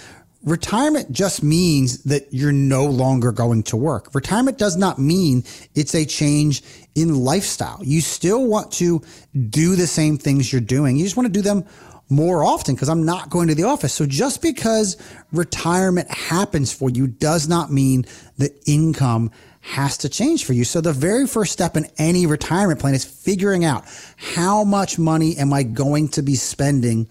retirement 0.44 1.12
just 1.12 1.42
means 1.42 2.02
that 2.04 2.32
you're 2.32 2.52
no 2.52 2.84
longer 2.86 3.32
going 3.32 3.62
to 3.64 3.76
work. 3.76 4.14
Retirement 4.14 4.58
does 4.58 4.76
not 4.76 4.98
mean 4.98 5.44
it's 5.74 5.94
a 5.94 6.04
change 6.04 6.62
in 6.94 7.14
lifestyle. 7.14 7.78
You 7.82 8.00
still 8.00 8.46
want 8.46 8.72
to 8.72 9.02
do 9.48 9.76
the 9.76 9.86
same 9.86 10.18
things 10.18 10.52
you're 10.52 10.60
doing. 10.60 10.96
You 10.96 11.04
just 11.04 11.16
want 11.16 11.26
to 11.26 11.32
do 11.32 11.42
them 11.42 11.64
more 12.08 12.44
often 12.44 12.74
because 12.74 12.88
I'm 12.88 13.04
not 13.04 13.30
going 13.30 13.48
to 13.48 13.54
the 13.54 13.64
office. 13.64 13.92
So 13.94 14.04
just 14.06 14.42
because 14.42 14.96
retirement 15.32 16.10
happens 16.10 16.72
for 16.72 16.90
you 16.90 17.06
does 17.06 17.48
not 17.48 17.72
mean 17.72 18.04
the 18.36 18.52
income 18.66 19.30
has 19.60 19.96
to 19.98 20.08
change 20.08 20.44
for 20.44 20.52
you. 20.52 20.64
So 20.64 20.80
the 20.80 20.92
very 20.92 21.26
first 21.26 21.52
step 21.52 21.76
in 21.76 21.86
any 21.96 22.26
retirement 22.26 22.80
plan 22.80 22.94
is 22.94 23.04
figuring 23.04 23.64
out 23.64 23.84
how 24.16 24.64
much 24.64 24.98
money 24.98 25.36
am 25.36 25.52
I 25.52 25.62
going 25.62 26.08
to 26.10 26.22
be 26.22 26.34
spending 26.34 27.08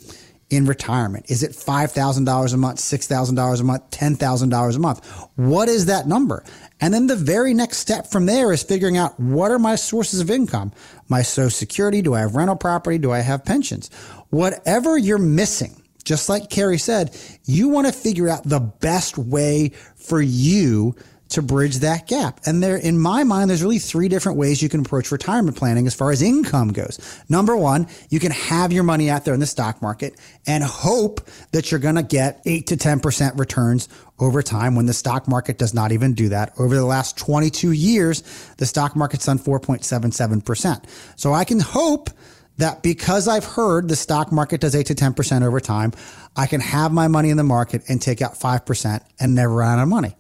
in 0.52 0.66
retirement? 0.66 1.26
Is 1.32 1.44
it 1.44 1.52
$5,000 1.52 2.54
a 2.54 2.58
month, 2.58 2.80
$6,000 2.80 3.60
a 3.60 3.64
month, 3.64 3.90
$10,000 3.90 4.76
a 4.76 4.80
month? 4.80 5.08
What 5.36 5.70
is 5.70 5.86
that 5.86 6.08
number? 6.08 6.44
And 6.82 6.94
then 6.94 7.08
the 7.08 7.16
very 7.16 7.54
next 7.54 7.78
step 7.78 8.06
from 8.06 8.26
there 8.26 8.52
is 8.52 8.62
figuring 8.62 8.98
out 8.98 9.18
what 9.20 9.50
are 9.50 9.60
my 9.60 9.76
sources 9.76 10.20
of 10.20 10.30
income? 10.30 10.74
My 11.08 11.22
social 11.22 11.50
security? 11.50 12.02
Do 12.02 12.14
I 12.14 12.20
have 12.20 12.36
rental 12.36 12.58
property? 12.58 12.98
Do 12.98 13.12
I 13.12 13.20
have 13.20 13.46
pensions? 13.46 13.90
Whatever 14.30 14.98
you're 14.98 15.18
missing, 15.18 15.82
just 16.04 16.28
like 16.28 16.50
Kerry 16.50 16.78
said, 16.78 17.18
you 17.46 17.70
want 17.70 17.88
to 17.88 17.94
figure 17.94 18.28
out 18.28 18.44
the 18.44 18.60
best 18.60 19.18
way 19.18 19.70
for 19.96 20.22
you 20.22 20.96
to 21.32 21.42
bridge 21.42 21.78
that 21.78 22.08
gap. 22.08 22.40
And 22.46 22.62
there, 22.62 22.78
in 22.78 23.00
my 23.00 23.24
mind, 23.24 23.50
there's 23.50 23.64
really 23.64 23.80
three 23.80 24.08
different 24.08 24.38
ways 24.38 24.62
you 24.62 24.70
can 24.70 24.82
approach 24.82 25.12
retirement 25.12 25.58
planning 25.58 25.88
as 25.88 25.94
far 25.94 26.12
as 26.12 26.22
income 26.22 26.72
goes. 26.72 27.00
Number 27.30 27.56
one, 27.56 27.88
you 28.10 28.20
can 28.20 28.32
have 28.32 28.72
your 28.72 28.84
money 28.84 29.10
out 29.10 29.26
there 29.26 29.34
in 29.34 29.40
the 29.40 29.46
stock 29.46 29.82
market 29.82 30.20
and 30.46 30.64
hope 30.64 31.22
that 31.52 31.72
you're 31.72 31.80
going 31.80 31.96
to 31.96 32.04
get 32.04 32.42
eight 32.46 32.68
to 32.68 32.78
10% 32.78 33.38
returns 33.38 33.90
over 34.20 34.44
time 34.44 34.76
when 34.76 34.86
the 34.86 34.94
stock 34.94 35.28
market 35.28 35.58
does 35.58 35.74
not 35.74 35.92
even 35.92 36.14
do 36.14 36.30
that. 36.30 36.54
Over 36.60 36.76
the 36.76 36.86
last 36.86 37.18
22 37.18 37.72
years, 37.72 38.22
the 38.58 38.66
stock 38.66 38.96
market's 38.96 39.26
done 39.26 39.40
4.77%. 39.40 40.84
So 41.16 41.34
I 41.34 41.44
can 41.44 41.60
hope 41.60 42.10
that 42.58 42.84
because 42.84 43.28
I've 43.28 43.46
heard 43.46 43.88
the 43.88 43.96
stock 43.96 44.32
market 44.32 44.62
does 44.62 44.76
8 44.76 44.86
to 44.88 44.96
10% 44.96 45.44
over 45.44 45.60
time, 45.60 45.94
I 46.36 46.46
can 46.46 46.62
have 46.62 46.92
my 46.92 47.08
money 47.08 47.30
in 47.30 47.38
the 47.38 47.44
market 47.44 47.84
and 47.88 48.02
take 48.02 48.22
out 48.22 48.36
5% 48.36 49.02
and 49.20 49.36
never 49.36 49.54
run 49.54 49.80
out 49.80 49.84
of 49.84 49.90
money 49.90 50.16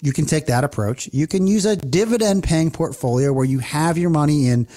you 0.00 0.12
can 0.12 0.26
take 0.26 0.46
that 0.46 0.64
approach. 0.64 1.08
You 1.12 1.26
can 1.26 1.46
use 1.46 1.66
a 1.66 1.76
dividend 1.76 2.44
paying 2.44 2.70
portfolio 2.70 3.32
where 3.32 3.44
you 3.44 3.58
have 3.58 3.98
your 3.98 4.10
money 4.10 4.48
in 4.48 4.68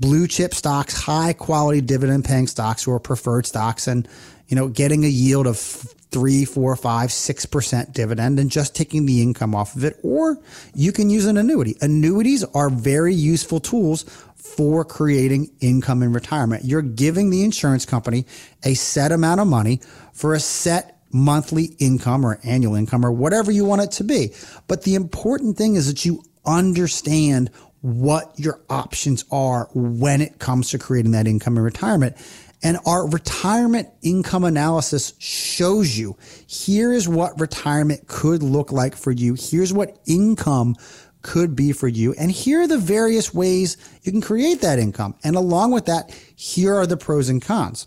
blue 0.00 0.26
chip 0.26 0.54
stocks, 0.54 0.96
high 0.96 1.32
quality 1.32 1.80
dividend 1.80 2.24
paying 2.24 2.46
stocks 2.46 2.86
or 2.86 2.98
preferred 3.00 3.46
stocks 3.46 3.86
and, 3.86 4.08
you 4.48 4.56
know, 4.56 4.68
getting 4.68 5.04
a 5.04 5.08
yield 5.08 5.46
of 5.46 5.58
three, 5.58 6.44
four, 6.44 6.76
five, 6.76 7.12
six 7.12 7.44
percent 7.46 7.92
dividend 7.92 8.38
and 8.38 8.50
just 8.50 8.76
taking 8.76 9.06
the 9.06 9.20
income 9.22 9.54
off 9.54 9.74
of 9.74 9.84
it. 9.84 9.98
Or 10.02 10.38
you 10.74 10.92
can 10.92 11.10
use 11.10 11.26
an 11.26 11.36
annuity. 11.36 11.76
Annuities 11.80 12.44
are 12.44 12.70
very 12.70 13.14
useful 13.14 13.58
tools 13.58 14.04
for 14.36 14.84
creating 14.84 15.50
income 15.60 16.02
in 16.02 16.12
retirement. 16.12 16.64
You're 16.64 16.82
giving 16.82 17.30
the 17.30 17.42
insurance 17.42 17.84
company 17.86 18.26
a 18.62 18.74
set 18.74 19.10
amount 19.10 19.40
of 19.40 19.48
money 19.48 19.80
for 20.12 20.34
a 20.34 20.40
set 20.40 20.93
monthly 21.14 21.76
income 21.78 22.26
or 22.26 22.40
annual 22.42 22.74
income 22.74 23.06
or 23.06 23.12
whatever 23.12 23.52
you 23.52 23.64
want 23.64 23.80
it 23.80 23.92
to 23.92 24.04
be. 24.04 24.34
But 24.66 24.82
the 24.82 24.96
important 24.96 25.56
thing 25.56 25.76
is 25.76 25.86
that 25.86 26.04
you 26.04 26.22
understand 26.44 27.50
what 27.80 28.32
your 28.38 28.60
options 28.68 29.24
are 29.30 29.68
when 29.74 30.20
it 30.20 30.38
comes 30.38 30.70
to 30.70 30.78
creating 30.78 31.12
that 31.12 31.26
income 31.26 31.56
in 31.56 31.62
retirement. 31.62 32.16
And 32.62 32.78
our 32.86 33.06
retirement 33.06 33.88
income 34.02 34.42
analysis 34.42 35.12
shows 35.18 35.96
you 35.96 36.16
here 36.46 36.92
is 36.92 37.06
what 37.06 37.38
retirement 37.38 38.08
could 38.08 38.42
look 38.42 38.72
like 38.72 38.96
for 38.96 39.12
you. 39.12 39.36
Here's 39.38 39.72
what 39.72 39.98
income 40.06 40.76
could 41.20 41.54
be 41.54 41.72
for 41.72 41.88
you. 41.88 42.14
And 42.18 42.30
here 42.30 42.62
are 42.62 42.66
the 42.66 42.78
various 42.78 43.34
ways 43.34 43.76
you 44.02 44.12
can 44.12 44.20
create 44.20 44.62
that 44.62 44.78
income. 44.78 45.14
And 45.22 45.36
along 45.36 45.72
with 45.72 45.86
that, 45.86 46.10
here 46.34 46.74
are 46.74 46.86
the 46.86 46.96
pros 46.96 47.28
and 47.28 47.40
cons. 47.42 47.86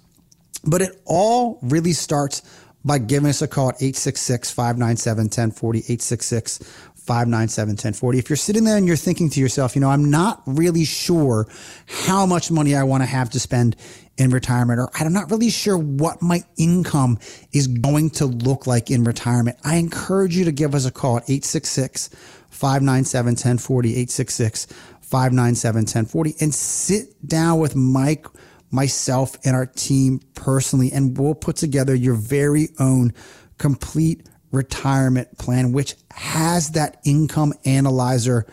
But 0.63 0.81
it 0.81 1.01
all 1.05 1.59
really 1.61 1.93
starts 1.93 2.41
by 2.87 2.97
giving 2.97 3.29
us 3.29 3.41
a 3.41 3.47
call 3.47 3.69
at 3.69 3.75
866 3.75 4.49
597 4.51 5.25
1040, 5.25 5.79
866 5.79 6.57
597 6.95 7.71
1040. 7.73 8.17
If 8.17 8.29
you're 8.29 8.37
sitting 8.37 8.63
there 8.63 8.77
and 8.77 8.87
you're 8.87 8.95
thinking 8.95 9.29
to 9.31 9.39
yourself, 9.41 9.75
you 9.75 9.81
know, 9.81 9.89
I'm 9.89 10.09
not 10.09 10.41
really 10.45 10.85
sure 10.85 11.47
how 11.85 12.25
much 12.25 12.49
money 12.49 12.75
I 12.75 12.83
want 12.83 13.03
to 13.03 13.07
have 13.07 13.29
to 13.31 13.39
spend 13.39 13.75
in 14.17 14.31
retirement, 14.31 14.79
or 14.79 14.89
I'm 14.95 15.13
not 15.13 15.29
really 15.29 15.49
sure 15.49 15.77
what 15.77 16.21
my 16.21 16.43
income 16.57 17.19
is 17.51 17.67
going 17.67 18.09
to 18.11 18.25
look 18.25 18.65
like 18.65 18.89
in 18.89 19.03
retirement, 19.03 19.57
I 19.63 19.75
encourage 19.75 20.35
you 20.35 20.45
to 20.45 20.51
give 20.51 20.73
us 20.73 20.85
a 20.85 20.91
call 20.91 21.17
at 21.17 21.23
866 21.23 22.09
597 22.49 23.31
1040, 23.33 23.89
866 23.89 24.65
597 25.01 25.81
1040, 25.81 26.35
and 26.39 26.53
sit 26.55 27.27
down 27.27 27.59
with 27.59 27.75
Mike, 27.75 28.25
myself, 28.71 29.37
and 29.45 29.55
our 29.55 29.65
team 29.65 30.19
personally, 30.35 30.91
and 30.91 31.17
we'll 31.17 31.35
put 31.35 31.55
together 31.55 31.95
your 31.95 32.15
very 32.15 32.69
own 32.79 33.13
complete 33.57 34.27
retirement 34.51 35.37
plan, 35.37 35.71
which 35.71 35.95
has 36.11 36.71
that 36.71 36.99
income 37.05 37.53
analyzer 37.65 38.45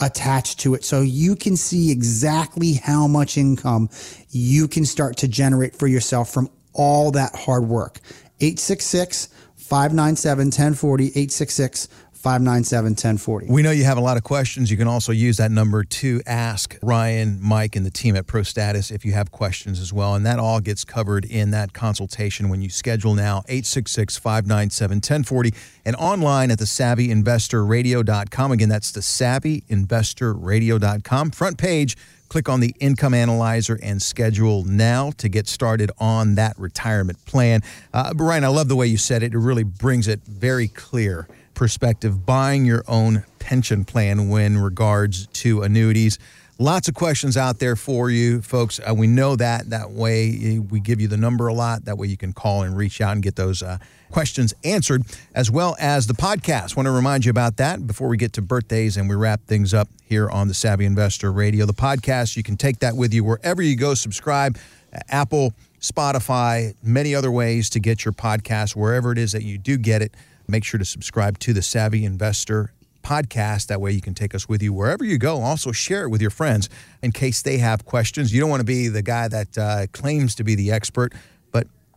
attached 0.00 0.60
to 0.60 0.74
it. 0.74 0.84
So 0.84 1.02
you 1.02 1.36
can 1.36 1.56
see 1.56 1.90
exactly 1.90 2.74
how 2.74 3.06
much 3.06 3.36
income 3.36 3.90
you 4.30 4.66
can 4.68 4.84
start 4.84 5.18
to 5.18 5.28
generate 5.28 5.76
for 5.76 5.86
yourself 5.86 6.32
from 6.32 6.48
all 6.72 7.10
that 7.12 7.34
hard 7.34 7.64
work. 7.64 8.00
866 8.40 9.28
597 9.56 10.46
1040, 10.46 11.06
866 11.06 11.88
597 12.20 12.90
1040. 12.90 13.46
We 13.48 13.62
know 13.62 13.70
you 13.70 13.84
have 13.84 13.96
a 13.96 14.02
lot 14.02 14.18
of 14.18 14.24
questions. 14.24 14.70
You 14.70 14.76
can 14.76 14.86
also 14.86 15.10
use 15.10 15.38
that 15.38 15.50
number 15.50 15.84
to 15.84 16.20
ask 16.26 16.76
Ryan, 16.82 17.38
Mike, 17.40 17.76
and 17.76 17.86
the 17.86 17.90
team 17.90 18.14
at 18.14 18.26
ProStatus 18.26 18.92
if 18.92 19.06
you 19.06 19.12
have 19.12 19.30
questions 19.30 19.80
as 19.80 19.90
well. 19.90 20.14
And 20.14 20.26
that 20.26 20.38
all 20.38 20.60
gets 20.60 20.84
covered 20.84 21.24
in 21.24 21.50
that 21.52 21.72
consultation 21.72 22.50
when 22.50 22.60
you 22.60 22.68
schedule 22.68 23.14
now 23.14 23.38
866 23.48 24.18
597 24.18 24.96
1040 24.96 25.54
and 25.86 25.96
online 25.96 26.50
at 26.50 26.58
the 26.58 26.66
savvyinvestorradio.com. 26.66 28.52
Again, 28.52 28.68
that's 28.68 28.92
the 28.92 29.00
savvyinvestorradio.com. 29.00 31.30
Front 31.30 31.56
page 31.56 31.96
click 32.28 32.50
on 32.50 32.60
the 32.60 32.74
income 32.80 33.14
analyzer 33.14 33.78
and 33.82 34.00
schedule 34.00 34.62
now 34.64 35.10
to 35.12 35.28
get 35.28 35.48
started 35.48 35.90
on 35.98 36.36
that 36.36 36.56
retirement 36.58 37.24
plan. 37.24 37.62
Uh, 37.94 38.12
Ryan, 38.14 38.44
I 38.44 38.48
love 38.48 38.68
the 38.68 38.76
way 38.76 38.86
you 38.86 38.98
said 38.98 39.22
it. 39.22 39.32
It 39.34 39.38
really 39.38 39.64
brings 39.64 40.06
it 40.06 40.20
very 40.24 40.68
clear 40.68 41.26
perspective 41.60 42.24
buying 42.24 42.64
your 42.64 42.82
own 42.88 43.22
pension 43.38 43.84
plan 43.84 44.30
when 44.30 44.56
regards 44.56 45.26
to 45.26 45.60
annuities. 45.60 46.18
Lots 46.58 46.88
of 46.88 46.94
questions 46.94 47.36
out 47.36 47.58
there 47.58 47.76
for 47.76 48.08
you, 48.08 48.40
folks. 48.40 48.80
Uh, 48.80 48.94
we 48.94 49.06
know 49.06 49.36
that. 49.36 49.68
That 49.68 49.90
way, 49.90 50.58
we 50.58 50.80
give 50.80 51.02
you 51.02 51.06
the 51.06 51.18
number 51.18 51.48
a 51.48 51.52
lot. 51.52 51.84
That 51.84 51.98
way, 51.98 52.06
you 52.06 52.16
can 52.16 52.32
call 52.32 52.62
and 52.62 52.74
reach 52.74 53.02
out 53.02 53.12
and 53.12 53.22
get 53.22 53.36
those 53.36 53.62
uh, 53.62 53.76
questions 54.10 54.54
answered, 54.64 55.02
as 55.34 55.50
well 55.50 55.76
as 55.78 56.06
the 56.06 56.14
podcast. 56.14 56.76
Want 56.76 56.86
to 56.86 56.92
remind 56.92 57.26
you 57.26 57.30
about 57.30 57.58
that 57.58 57.86
before 57.86 58.08
we 58.08 58.16
get 58.16 58.32
to 58.34 58.42
birthdays 58.42 58.96
and 58.96 59.06
we 59.06 59.14
wrap 59.14 59.44
things 59.44 59.74
up 59.74 59.88
here 60.02 60.30
on 60.30 60.48
the 60.48 60.54
Savvy 60.54 60.86
Investor 60.86 61.30
Radio. 61.30 61.66
The 61.66 61.74
podcast, 61.74 62.38
you 62.38 62.42
can 62.42 62.56
take 62.56 62.78
that 62.78 62.96
with 62.96 63.12
you 63.12 63.22
wherever 63.22 63.60
you 63.60 63.76
go. 63.76 63.92
Subscribe, 63.92 64.56
uh, 64.94 65.00
Apple, 65.10 65.52
Spotify, 65.78 66.74
many 66.82 67.14
other 67.14 67.30
ways 67.30 67.68
to 67.68 67.80
get 67.80 68.06
your 68.06 68.12
podcast 68.12 68.74
wherever 68.74 69.12
it 69.12 69.18
is 69.18 69.32
that 69.32 69.42
you 69.42 69.58
do 69.58 69.76
get 69.76 70.00
it. 70.00 70.14
Make 70.50 70.64
sure 70.64 70.78
to 70.78 70.84
subscribe 70.84 71.38
to 71.40 71.52
the 71.52 71.62
Savvy 71.62 72.04
Investor 72.04 72.72
podcast. 73.04 73.68
That 73.68 73.80
way 73.80 73.92
you 73.92 74.00
can 74.00 74.14
take 74.14 74.34
us 74.34 74.48
with 74.48 74.62
you 74.62 74.72
wherever 74.72 75.04
you 75.04 75.16
go. 75.16 75.42
Also, 75.42 75.70
share 75.70 76.02
it 76.02 76.08
with 76.08 76.20
your 76.20 76.30
friends 76.30 76.68
in 77.02 77.12
case 77.12 77.40
they 77.42 77.58
have 77.58 77.84
questions. 77.84 78.32
You 78.32 78.40
don't 78.40 78.50
want 78.50 78.60
to 78.60 78.66
be 78.66 78.88
the 78.88 79.02
guy 79.02 79.28
that 79.28 79.56
uh, 79.56 79.86
claims 79.92 80.34
to 80.34 80.44
be 80.44 80.56
the 80.56 80.72
expert, 80.72 81.14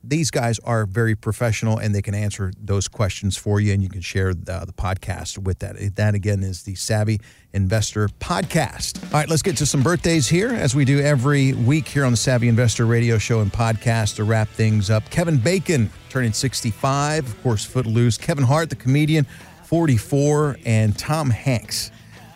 these 0.04 0.30
guys 0.32 0.60
are 0.60 0.86
very 0.86 1.16
professional 1.16 1.78
and 1.78 1.96
they 1.96 2.02
can 2.02 2.14
answer 2.14 2.52
those 2.60 2.88
questions 2.88 3.38
for 3.38 3.60
you, 3.60 3.74
and 3.74 3.82
you 3.82 3.90
can 3.90 4.02
share 4.02 4.34
the, 4.34 4.64
the 4.66 4.74
podcast 4.74 5.38
with 5.38 5.60
that. 5.60 5.96
That, 5.96 6.14
again, 6.14 6.44
is 6.44 6.64
the 6.64 6.76
Savvy 6.76 7.22
Investor 7.54 8.10
Podcast. 8.20 9.02
All 9.06 9.20
right, 9.20 9.30
let's 9.30 9.42
get 9.42 9.56
to 9.58 9.66
some 9.66 9.82
birthdays 9.82 10.28
here, 10.28 10.50
as 10.50 10.76
we 10.76 10.84
do 10.84 11.00
every 11.00 11.54
week 11.54 11.88
here 11.88 12.04
on 12.04 12.12
the 12.12 12.18
Savvy 12.18 12.50
Investor 12.50 12.86
Radio 12.86 13.18
Show 13.18 13.40
and 13.40 13.52
Podcast 13.52 14.18
to 14.18 14.26
wrap 14.26 14.50
things 14.50 14.90
up. 14.90 15.10
Kevin 15.10 15.38
Bacon 15.38 15.90
turning 16.10 16.34
65, 16.34 17.26
of 17.26 17.44
course, 17.44 17.64
Footloose. 17.64 18.18
Kevin 18.18 18.44
Hart, 18.44 18.70
the 18.70 18.76
comedian, 18.76 19.26
44, 19.66 20.58
and 20.66 20.98
Tom 20.98 21.30
Hanks. 21.30 21.92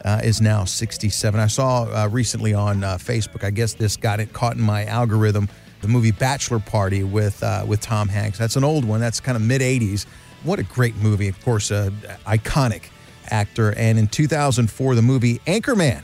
Uh, 0.05 0.21
is 0.23 0.39
now 0.39 0.63
67. 0.63 1.37
I 1.37 1.47
saw 1.47 1.83
uh, 1.83 2.07
recently 2.07 2.53
on 2.53 2.81
uh, 2.81 2.95
Facebook. 2.95 3.43
I 3.43 3.49
guess 3.49 3.73
this 3.73 3.97
got 3.97 4.21
it 4.21 4.31
caught 4.31 4.55
in 4.55 4.61
my 4.61 4.85
algorithm 4.85 5.49
the 5.81 5.87
movie 5.87 6.11
Bachelor 6.11 6.59
Party 6.59 7.03
with 7.03 7.41
uh, 7.43 7.63
with 7.67 7.81
Tom 7.81 8.07
Hanks. 8.07 8.37
That's 8.37 8.55
an 8.55 8.63
old 8.63 8.85
one. 8.85 8.99
That's 8.99 9.19
kind 9.19 9.35
of 9.35 9.41
mid 9.41 9.61
'80s. 9.61 10.05
What 10.43 10.59
a 10.59 10.63
great 10.63 10.95
movie! 10.97 11.27
Of 11.27 11.43
course, 11.43 11.71
uh, 11.71 11.89
iconic 12.25 12.83
actor. 13.29 13.73
And 13.77 13.97
in 13.99 14.07
2004, 14.07 14.95
the 14.95 15.01
movie 15.01 15.39
Anchorman 15.39 16.03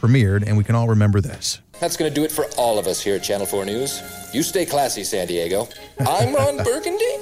premiered, 0.00 0.46
and 0.46 0.56
we 0.56 0.64
can 0.64 0.74
all 0.74 0.88
remember 0.88 1.20
this. 1.20 1.60
That's 1.80 1.96
going 1.96 2.10
to 2.10 2.14
do 2.14 2.24
it 2.24 2.32
for 2.32 2.44
all 2.58 2.78
of 2.78 2.86
us 2.86 3.00
here 3.00 3.16
at 3.16 3.22
Channel 3.22 3.46
4 3.46 3.64
News. 3.64 4.02
You 4.34 4.42
stay 4.42 4.66
classy, 4.66 5.02
San 5.02 5.26
Diego. 5.26 5.66
I'm 5.98 6.34
Ron 6.34 6.56
Burgundy. 6.64 7.16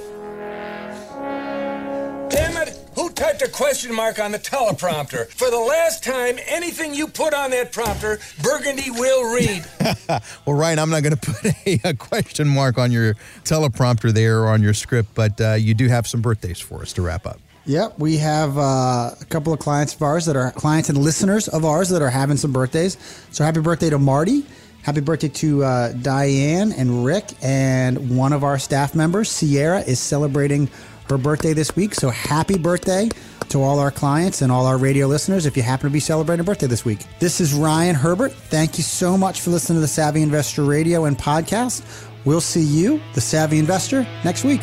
Typed 3.18 3.42
a 3.42 3.48
question 3.48 3.92
mark 3.92 4.20
on 4.20 4.30
the 4.30 4.38
teleprompter? 4.38 5.28
For 5.32 5.50
the 5.50 5.58
last 5.58 6.04
time, 6.04 6.38
anything 6.46 6.94
you 6.94 7.08
put 7.08 7.34
on 7.34 7.50
that 7.50 7.72
prompter, 7.72 8.20
Burgundy 8.42 8.92
will 8.92 9.34
read. 9.34 9.64
well, 10.46 10.56
Ryan, 10.56 10.78
I'm 10.78 10.90
not 10.90 11.02
going 11.02 11.16
to 11.20 11.32
put 11.32 11.44
a, 11.66 11.80
a, 11.84 11.94
question 11.94 12.46
mark 12.46 12.78
on 12.78 12.92
your 12.92 13.14
teleprompter 13.42 14.12
there 14.12 14.42
or 14.42 14.48
on 14.48 14.62
your 14.62 14.72
script, 14.72 15.16
but 15.16 15.40
uh, 15.40 15.54
you 15.54 15.74
do 15.74 15.88
have 15.88 16.06
some 16.06 16.22
birthdays 16.22 16.60
for 16.60 16.80
us 16.80 16.92
to 16.92 17.02
wrap 17.02 17.26
up. 17.26 17.40
Yep, 17.66 17.98
we 17.98 18.18
have 18.18 18.56
uh, 18.56 19.10
a 19.20 19.24
couple 19.28 19.52
of 19.52 19.58
clients 19.58 19.94
of 19.94 20.02
ours 20.02 20.24
that 20.26 20.36
are 20.36 20.52
clients 20.52 20.88
and 20.88 20.96
listeners 20.96 21.48
of 21.48 21.64
ours 21.64 21.88
that 21.88 22.00
are 22.00 22.10
having 22.10 22.36
some 22.36 22.52
birthdays. 22.52 22.96
So 23.32 23.42
happy 23.44 23.60
birthday 23.60 23.90
to 23.90 23.98
Marty. 23.98 24.46
Happy 24.82 25.00
birthday 25.00 25.28
to 25.28 25.64
uh, 25.64 25.92
Diane 25.92 26.72
and 26.72 27.04
Rick. 27.04 27.34
And 27.42 28.16
one 28.16 28.32
of 28.32 28.44
our 28.44 28.58
staff 28.58 28.94
members, 28.94 29.30
Sierra, 29.30 29.80
is 29.80 29.98
celebrating 30.00 30.70
her 31.10 31.18
birthday 31.18 31.52
this 31.52 31.74
week. 31.76 31.94
So 31.94 32.10
happy 32.10 32.58
birthday 32.58 33.08
to 33.48 33.62
all 33.62 33.78
our 33.78 33.90
clients 33.90 34.42
and 34.42 34.52
all 34.52 34.66
our 34.66 34.78
radio 34.78 35.06
listeners 35.06 35.46
if 35.46 35.56
you 35.56 35.62
happen 35.62 35.88
to 35.88 35.92
be 35.92 36.00
celebrating 36.00 36.40
a 36.40 36.44
birthday 36.44 36.66
this 36.66 36.84
week. 36.84 37.00
This 37.18 37.40
is 37.40 37.54
Ryan 37.54 37.94
Herbert. 37.94 38.32
Thank 38.32 38.78
you 38.78 38.84
so 38.84 39.16
much 39.16 39.40
for 39.40 39.50
listening 39.50 39.76
to 39.76 39.80
the 39.80 39.88
Savvy 39.88 40.22
Investor 40.22 40.64
Radio 40.64 41.06
and 41.06 41.16
podcast. 41.16 41.82
We'll 42.24 42.40
see 42.40 42.62
you, 42.62 43.00
the 43.14 43.20
Savvy 43.20 43.58
Investor, 43.58 44.06
next 44.24 44.44
week. 44.44 44.62